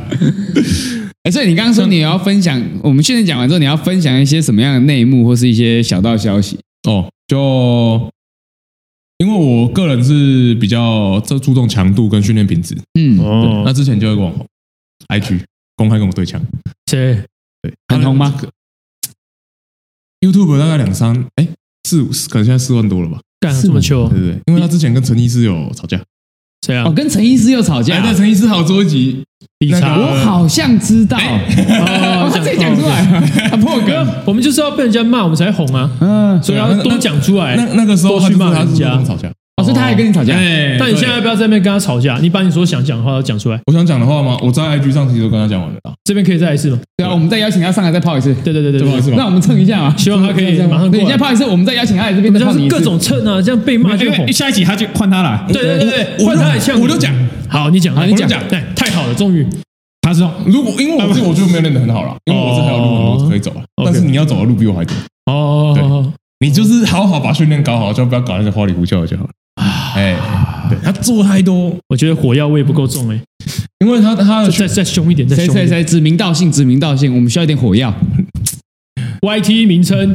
[1.24, 6.59] 哎，所以你刚刚说你要分享，我们训练讲完之后，你要分享一些什么样的内幕或是一些小道消息？
[6.89, 8.11] 哦，就
[9.18, 12.77] 因为我个人是比较这注重强度跟训练品质。
[12.99, 14.47] 嗯，哦那之前就有一个网红
[15.09, 15.41] ，IG
[15.77, 16.41] 公开跟我对枪，
[16.91, 17.22] 谁？
[17.62, 18.35] 对，很红吗
[20.20, 21.49] ？YouTube 大概两三，哎，
[21.85, 23.20] 四五，可能现在四万多了吧？
[23.53, 24.09] 干这么糗。
[24.09, 24.18] 对？
[24.18, 26.01] 不对，因为他之前跟陈医师有吵架，
[26.66, 26.84] 谁啊？
[26.86, 26.92] 哦，？
[26.94, 27.97] 跟陈医师又吵架。
[27.97, 29.22] 哎，，对，陈医师还有做一集，
[29.61, 29.97] 理查。
[29.99, 33.05] 我好像知道，哦 他自己讲出来，
[33.51, 37.57] 他破梗，我们就是要被人家骂，我们才红啊，嗯，所以要多讲出来。
[37.57, 38.90] 那那个时候他多去就是他是骂人家。
[38.90, 39.32] 跟我吵架，哦，
[39.67, 40.35] 所以他还跟你吵架。
[40.35, 42.19] 哎，那你现在要不要在那边跟他吵架？
[42.23, 43.61] 你把你所想讲的话都讲出来。
[43.67, 44.39] 我想讲的话吗？
[44.43, 45.79] 我在 IG 上其实都跟他讲完了。
[46.05, 46.79] 这边可以再来一次吗？
[46.97, 48.35] 对啊，我们再邀请他上来再泡一次。
[48.45, 49.17] 对对对对，泡一次吗？
[49.19, 51.03] 那我们蹭一下啊，希望他可以马上过来。
[51.03, 52.77] 你先泡一次，我们再邀请他来这边再泡你一次。
[52.77, 54.33] 各种蹭啊，这样被骂就红。
[54.33, 55.45] 下一集他就换他来。
[55.49, 56.81] 对对对对，换他来呛。
[56.81, 57.12] 我就讲，
[57.49, 58.29] 好，你讲，好，你讲。
[58.49, 59.47] 对，太好了，终于。
[60.03, 63.62] 他说，如果因为我自己我就没有练得很好了，因为我这还有路很多可以走了。
[63.85, 64.95] 但是你要走的路比我还多。
[65.27, 69.31] 哦，对，你就是好好把训练搞好，就不要搞那些花里胡哨的就好了。
[69.97, 70.14] 哎，
[70.68, 73.18] 对他做太多，我觉得火药味不够重哎，
[73.78, 77.94] 因为他他的再再凶一点，再谁谁谁指名道姓，指名道姓，我们需要一点火药。
[79.22, 80.14] YT 名称，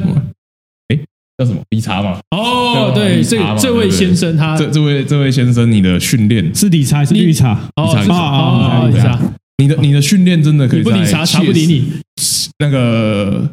[0.90, 1.00] 哎，
[1.38, 1.60] 叫什么？
[1.72, 2.20] 理查嘛。
[2.30, 7.60] 哦，对，这这位先生他这这位这位先生，你的训练是理查是绿茶？
[7.76, 9.20] 哦，理查，理查。
[9.58, 11.92] 你的你的训练真的可以不理查，查不理你。
[12.60, 13.50] 那个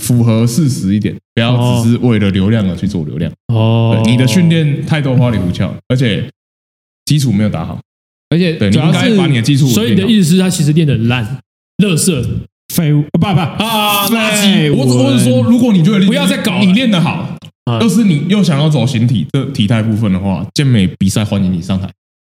[0.00, 3.30] 符合事实一点，不要只是为了流量而去做流量。
[3.48, 6.28] 哦，你的训练太多花里胡哨，而且
[7.04, 7.78] 基础没有打好，
[8.30, 9.66] 而且对，你应该把你的基础。
[9.68, 11.38] 所以你的意思是，他其实练得很烂，
[11.78, 12.24] 垃圾、
[12.74, 14.74] 废物，不不啊，垃圾。
[14.74, 17.38] 我我是说，如果你觉得不要再搞，你练得好，
[17.80, 21.88] 要是你又想要走形体的体态部分的话，健美比赛欢迎你上台。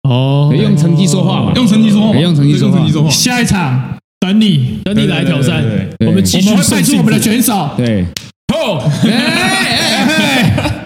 [0.09, 2.71] 哦，用成绩说话嘛，用成绩说话，用成绩说
[3.03, 3.11] 话。
[3.11, 5.65] 下一场等你，等你来挑战。
[6.07, 7.71] 我们继续派出我们的选手。
[7.77, 8.05] 对，
[8.55, 8.91] 哦，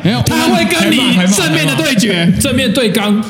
[0.05, 0.97] 没有， 他会跟你
[1.35, 3.23] 正面的对决，正面对刚。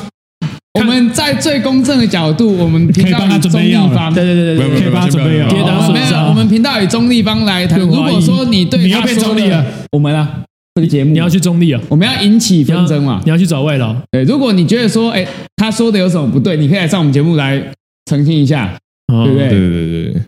[0.79, 5.47] 我们在最公正的角度，我们频道以中立方，对对对对，可以帮他准备了。
[5.49, 7.79] 跌打损伤，我们频道以中立方来谈。
[7.79, 10.39] 如果说你对你要变中立了，我们啊。
[10.75, 11.79] 这个节目你要去中立啊！
[11.87, 13.21] 我们要引起纷争嘛？
[13.23, 13.95] 你要去找外劳。
[14.09, 15.23] 对，如果你觉得说，哎，
[15.55, 17.61] 他说的有什么不对，你可以来上我们节目来
[18.09, 18.75] 澄清一下，
[19.07, 19.49] 对不对？
[19.49, 20.21] 对对对对，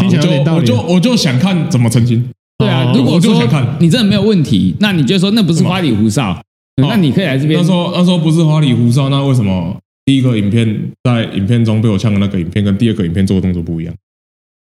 [0.00, 0.60] 听起来有点道理。
[0.60, 2.28] 我就我就想看怎么澄清。
[2.58, 3.40] 对啊，如果说
[3.78, 6.42] 你真的没有问题，那你就说那不是花里胡哨，
[6.76, 7.60] 那你可以来这边。
[7.60, 13.94] 他说他说不是花里胡哨，那为什么第一个影片在影片中被我呛的那个影片跟第二个影片做的动作不一样？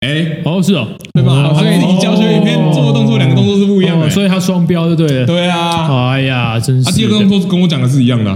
[0.02, 1.54] 哎，哦，是哦，对吧？
[1.54, 5.26] 所以你教学影片做的动作，两个动作是不一样的，所以他双标就对了。
[5.26, 6.90] 对啊，哎呀，真是。
[6.90, 8.32] 啊，第二个动作跟我讲的是一样的。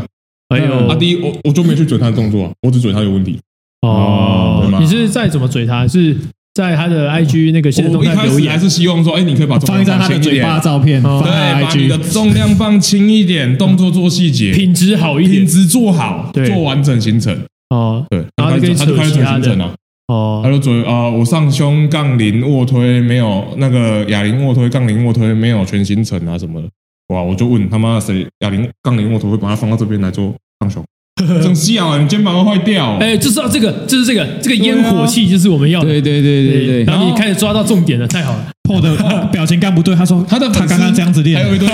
[0.49, 3.39] 哎呦，啊，第一我我就没去准他的动作，我只准他有问题。
[3.87, 5.87] 哦，你是再怎么嘴他？
[5.87, 6.15] 是
[6.53, 17.37] 在他的 IG 那个现在动态留言，还是希望说，哎，你可以把放一张他的嘴巴照片，对，把你的重量放轻一点，动作做细节，品质好一点，品质做好，做完整行程。
[17.69, 19.73] 哦，对，然后他就开始行程了。
[20.07, 26.67] 哦，他就嘴啊，我上胸杠铃卧推没有那个哑铃卧推，杠铃卧推没有全行程啊什么的，
[27.07, 27.21] 哇！
[27.21, 30.83] 我就问他妈谁哑铃杠铃卧推会把它放到这边来做上胸，
[31.41, 32.97] 整笑啊，你肩膀会坏掉。
[32.97, 35.87] 哎，就是要这个，就是这个，这个烟火气就是我们要的。
[35.87, 36.83] 对对对对对。
[36.85, 38.47] 然后你开始抓到重点了，太好了。
[38.63, 38.95] 破的
[39.31, 41.67] 表情干不对，他说他的他刚刚这样子练，还有一堆，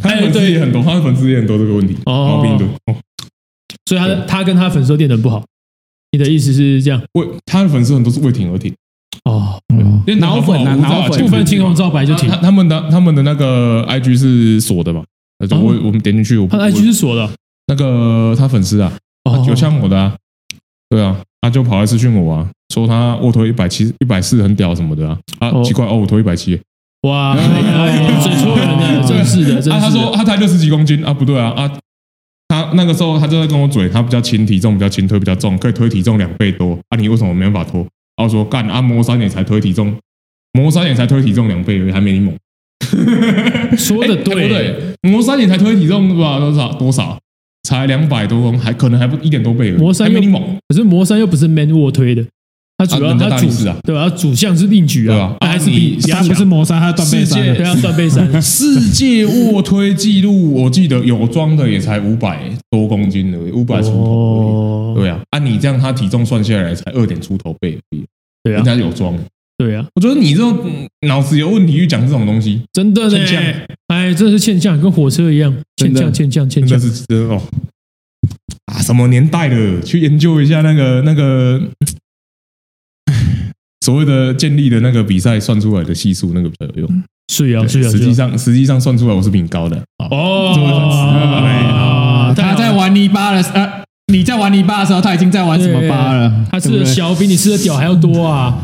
[0.00, 2.66] 他的粉丝也很多， 他的粉丝也很多这个问题毛病多。
[3.86, 5.44] 所以他他跟他粉丝练的不好。
[6.10, 7.00] 你的意思是这样？
[7.14, 8.74] 为他的粉丝很多是为挺而挺
[9.24, 9.58] 哦，
[10.18, 12.28] 脑粉啊，脑粉不分青红皂白就挺。
[12.28, 15.04] 他们的他们的那个 IG 是锁的嘛？
[15.50, 17.28] 我我们点进去，他的 IG 是锁的。
[17.68, 18.92] 那个他粉丝啊，
[19.46, 20.14] 有像我的啊，
[20.90, 26.60] 对啊，他就跑来私讯我啊，说他卧推一百七一百四很屌什么的啊，啊奇怪哦，我推一百七，
[27.02, 27.34] 哇，
[28.20, 31.70] 嘴错人了，真是的，啊他说他才六十几公斤啊，不对啊啊。
[32.48, 36.78] 他那个时候，他就在跟我嘴，他比较轻，体重比较轻，推比较重，可以推体重两倍多。
[36.90, 37.80] 啊，你为什么没办法拖？
[38.14, 39.96] 然后说干，按摩三年才推体重，
[40.52, 42.36] 摩三年才推体重两倍还没你猛。
[43.76, 46.38] 说的对，对，魔三你才推体重是吧？
[46.38, 47.18] 多少多少？
[47.68, 49.78] 才两百多公，还可能还不一点多倍而已。
[49.78, 52.24] 磨三没你猛，可是魔三又不是 man 卧推的。
[52.76, 53.46] 他主要他主
[53.84, 54.08] 对吧？
[54.08, 58.26] 他主项是硬举啊，还是比他不是魔三，他断背山，对啊，断背山。
[58.42, 64.94] 世界卧推记录，我记得有装的也才五百多公斤而已，五百出头。
[64.96, 68.04] 对啊，按你这样，他体重算下来才二点出头倍而已。
[68.42, 69.16] 对啊，人家有装。
[69.62, 70.58] 对啊，我觉得你这种
[71.06, 73.18] 脑子有问题去讲这种东西，真的呢。
[73.86, 76.80] 哎，这是欠呛，跟火车一样，欠呛，欠呛，欠呛。
[76.80, 77.40] 真的是真的哦。
[78.66, 79.80] 啊，什么年代了？
[79.82, 81.60] 去研究一下那个那个。
[83.84, 87.02] 所谓的建立的那个比赛算出来的系数，那个比较有用。
[87.32, 87.90] 是啊，是啊。
[87.90, 89.76] 实际上，实际上算出来我是比你高的。
[90.10, 90.54] 哦，
[92.36, 96.46] 他在玩泥巴的，呃，你在玩泥巴的时候，他已经在玩什么巴了？
[96.50, 98.56] 他吃的小比你吃的屌还要多啊！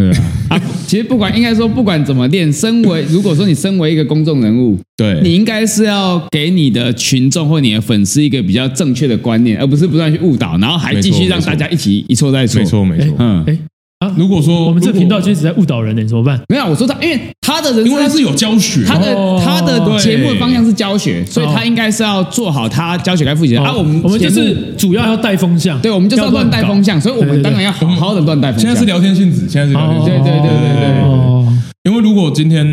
[0.00, 0.10] 对
[0.48, 12.60] 啊，其实不管应该说不管怎么练，身为如果说你身为一个公众人物，对，你应该是要给你的群众或你的粉丝一个比较正确的观念，而不是不断去误导，然后还继续让大家一起一错再错。
[12.60, 13.14] 没错，没错。
[13.18, 13.58] 嗯，哎。
[14.00, 16.40] 啊，如果说我们这频道就一直在误导人呢，怎么办？
[16.48, 23.62] 没有，我说他，因为他的人因为他是有教学，他的哦他的节目的方向是教学，所以他应该是要做好他教学该负责的。
[23.62, 28.68] 啊，我们我们就是主要要带风向，对，我们就是要乱带风向，所以我们当然要好好的乱带风向。
[28.68, 30.30] 现在是聊天性质，现在是聊天性质。
[30.30, 32.64] 对对对对对哦，因为如果今天，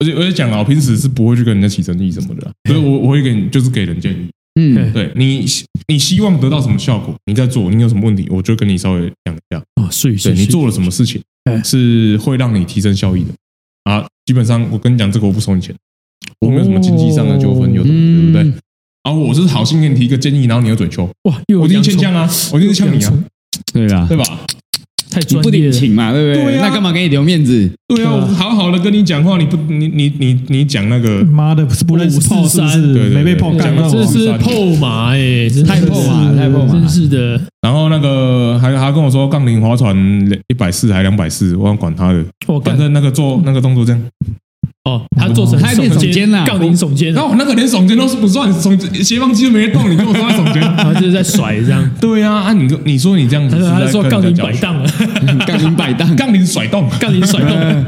[0.00, 4.26] 而且而且讲了，我平时是不会去跟人家起争议什么的，所以我我会给你就是给人建议。
[4.58, 5.46] 嗯，对你，
[5.86, 7.14] 你希望得到什么效果？
[7.26, 9.62] 你在做，你有什么问题，我就跟你稍微讲一下。
[9.74, 11.22] 啊，所以对你做了什么事情
[11.64, 13.30] 是会让你提升效益的
[13.84, 14.04] 啊？
[14.26, 15.72] 基本上我跟你讲，这个我不收你钱，
[16.40, 18.60] 我没有什么经济上的纠纷，有什么对不对？
[19.04, 23.24] 然后我是好心给你提一个建议，然后你又嘴秋，哇，我一定欠呛啊，我一定是呛你啊，
[23.72, 24.24] 对啊，对吧？
[25.10, 26.44] 太你不专业了，领情嘛，对不对？
[26.44, 27.70] 对啊那干嘛给你留面子？
[27.88, 32.82] 对啊，我好好的跟你讲话，你不，你你你你讲那个，妈的，是不认识炮是不是？
[32.92, 37.40] 对对对没被炮干的这是破马哎，太破马了太破马了真是的。
[37.62, 39.96] 然后那个还还跟我说杠铃划船
[40.48, 44.02] 一百四还两百四，我想管他的，我干反正那个做那个动作这样。
[44.84, 50.62] 哦，他做成他练耸肩啦杠铃耸肩啊，然后那个连耸肩都是不算，耸斜方肌都没动，你跟我说他耸肩？
[50.62, 51.90] 然后就是在甩这样。
[52.00, 54.90] 对啊，啊你你说你这样子他是在说杠铃摆荡了，
[55.46, 57.84] 杠铃摆荡，杠铃甩动，杠铃甩动。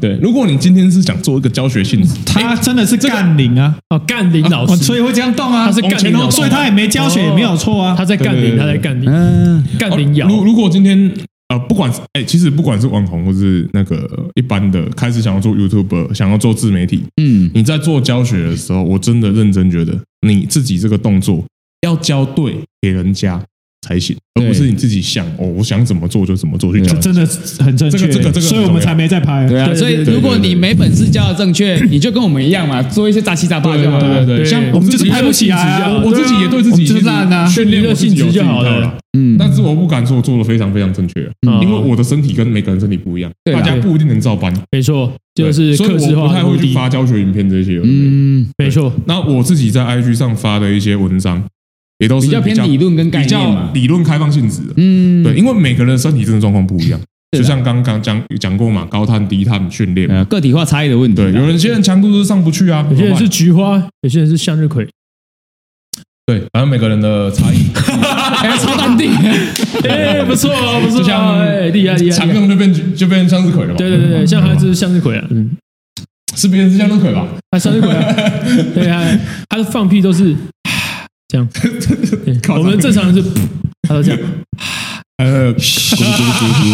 [0.00, 5.66] 对，如果你今天是想做一个教学性质，他真的是杠铃啊，哦，杠铃老师，所以会这样动啊。
[5.66, 7.94] 他是杠铃老师，所以他也没教学，也没有错啊。
[7.96, 10.28] 他在杠铃，他在杠铃，嗯，干铃摇。
[10.28, 11.10] 如如果今天
[11.52, 19.94] 呃，不管哎，其实不管是网红或是那个一般的，开始想要做 YouTube，想要做自媒体，嗯，你在做教学的时候，我真的认真觉得
[20.26, 21.44] 你自己这个动作
[21.82, 23.44] 要教对给人家
[23.86, 27.26] 才行，而不是你自己想哦，我想怎么做就怎么做去真的
[27.58, 29.46] 很正确，这个这个这个所以我们才没在拍。
[29.48, 34.24] 对啊，所以如果你没本事教的正确，你就跟我们一样嘛，做一些杂七杂八就好了。
[34.24, 34.36] 对。
[34.36, 35.92] 对对，像我们就是拍不起来啊。
[35.92, 38.98] 我我自己也对自己我们就烂啊训练我自己有娱乐性质就好了。
[39.18, 41.60] 嗯，但是我不敢说我做的非常非常正确，嗯。
[41.60, 46.72] 因为我的身体跟每个人身体不一样，大家不一定能照搬，没错，就是所以我不太会去。
[46.72, 47.78] 发教学影片这些。
[47.84, 51.42] 嗯，嗯，没错，那我自己在 IG 上发的一些文章，
[52.02, 53.70] 也都是比较偏理论跟概念嘛。
[53.72, 54.74] 理论开放性质的。
[54.76, 57.00] 嗯，对，因为每个人的身体真的状况不一样，
[57.30, 64.86] 就像刚刚讲讲过嘛，高碳低碳训练个体化差异的问题对，有人些人强度是上不去啊，有些人是菊花，有些人是向日葵。
[66.24, 67.56] 对，反正每个人的差异。
[68.42, 69.10] 哎，超淡定。
[69.88, 72.16] 哎，不错哦，不错像哎厉害厉害。
[72.16, 73.74] 常厉害用就变就变向日葵了嘛。
[73.76, 75.50] 对对对对，像他就是向日葵啊，嗯，
[76.36, 77.26] 是别人是向日葵吧？
[77.50, 78.14] 他向日葵啊，
[78.72, 79.02] 对啊，
[79.48, 80.34] 他的放屁都是
[81.32, 81.48] 这样，
[82.44, 83.22] 对我们正常人是，
[83.88, 84.20] 他都这样，
[85.16, 86.70] 呃，咕噜咕噜咕噜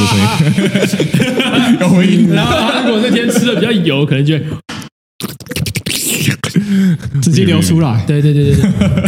[0.74, 2.28] 的声音，有回音。
[2.30, 4.44] 然后他如果那天吃的比较油，可能就会，
[7.22, 8.04] 直接流出来。
[8.06, 8.56] 对对对对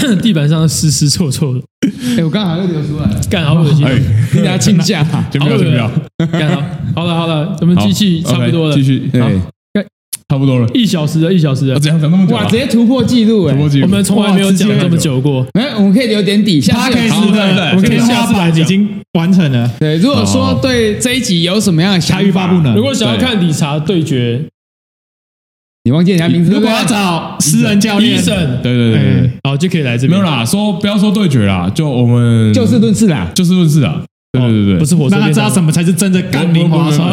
[0.01, 1.61] 对， 地板上湿湿臭臭的，
[2.17, 3.85] 哎，我刚好又流出来了，干好恶心。
[4.33, 5.05] 跟大家请假。
[5.33, 6.63] 先不要，好，
[6.95, 8.75] 好了好了，我们机器差不多了。
[8.75, 9.21] 继续，对，
[10.31, 10.69] 差不多了。
[10.73, 12.45] 一小时了，一小时了我，怎样讲那么久啊？
[12.45, 13.57] 哇，直接突破记录哎！
[13.83, 15.45] 我们从来没有讲这么久过。
[15.55, 22.77] 哎，我们可以留点底，下可以是好对对的，我们可以下次版已经完成了，对，如果说对这一集有什么样的想他欲罢不能。
[22.77, 24.41] 如果想要看理查对决
[25.83, 30.17] 你忘记人家名字，如果要找私人教练，医生，对对对对对，好就可以来这边。
[30.17, 33.29] 没有啦，说不要说对决啦，就我们就事论事啦。
[33.35, 34.01] 就事论事啦。
[34.33, 37.13] 对对对对，不是火车让他，知道什么才是真的干铃划船。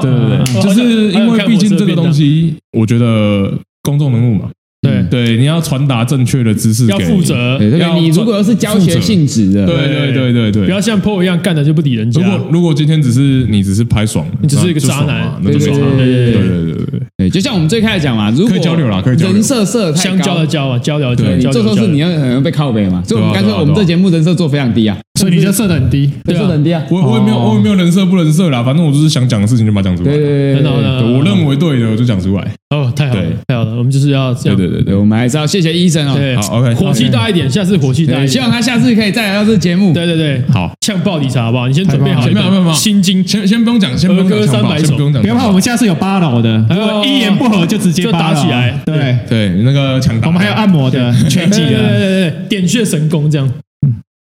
[0.00, 3.52] 对对对，就是因为毕竟这个东西，我觉得
[3.82, 4.50] 公众人物嘛，
[4.82, 7.20] 对对，你要传达正确的知识，要负。
[7.22, 12.28] 责，你如果是教学性质的，对对对对对，不要像 PO 一样干的就不理人家如。
[12.28, 15.96] 果如果今天只是你只是拍爽，你只是一个渣男嘛那就爽啊。
[15.96, 17.00] 对对对对对
[17.30, 21.62] 就像我们最开始讲嘛，如果可以交流啦可以交流人设设太相交高的交啊，交流交对你交流交流。
[21.62, 26.10] 做错事你要很容易被靠背嘛，所以我们干脆对啊我们这节目人设做非常低啊，所以你就设的很低。
[26.24, 26.82] 人设很低啊。
[26.90, 30.10] 我我也没有我也没有人设不人设啦，反正我就是想讲的事情就把它讲出来。
[30.10, 32.50] 对对对我认为对的我就讲出来。
[32.70, 34.56] 哦，太好了，太好了，我们就是要这样。
[34.56, 36.14] 对对对对，我们还是要谢谢医生哦。
[36.16, 38.28] 对，好，OK 火气大一点，下次火气大对，一点。
[38.28, 39.92] 希望他下次可以再来到这个节目。
[39.94, 41.68] 对对对，好，呛爆理查好不好？
[41.68, 46.66] 你先准备好没有没有没有心经，先先不用讲，先不用讲儿歌强暴300先不用讲，不要怕，我们下次有八楼的，
[47.04, 51.88] 一言不合就直接就八楼打起来对，对那个抢打，我们还有按摩的、拳击对对的。
[51.88, 53.48] 对对对，点穴神功这样。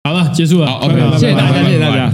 [0.06, 0.66] 好了，结束了。
[0.66, 2.12] 好，OK，拜拜谢谢大家，谢谢大家。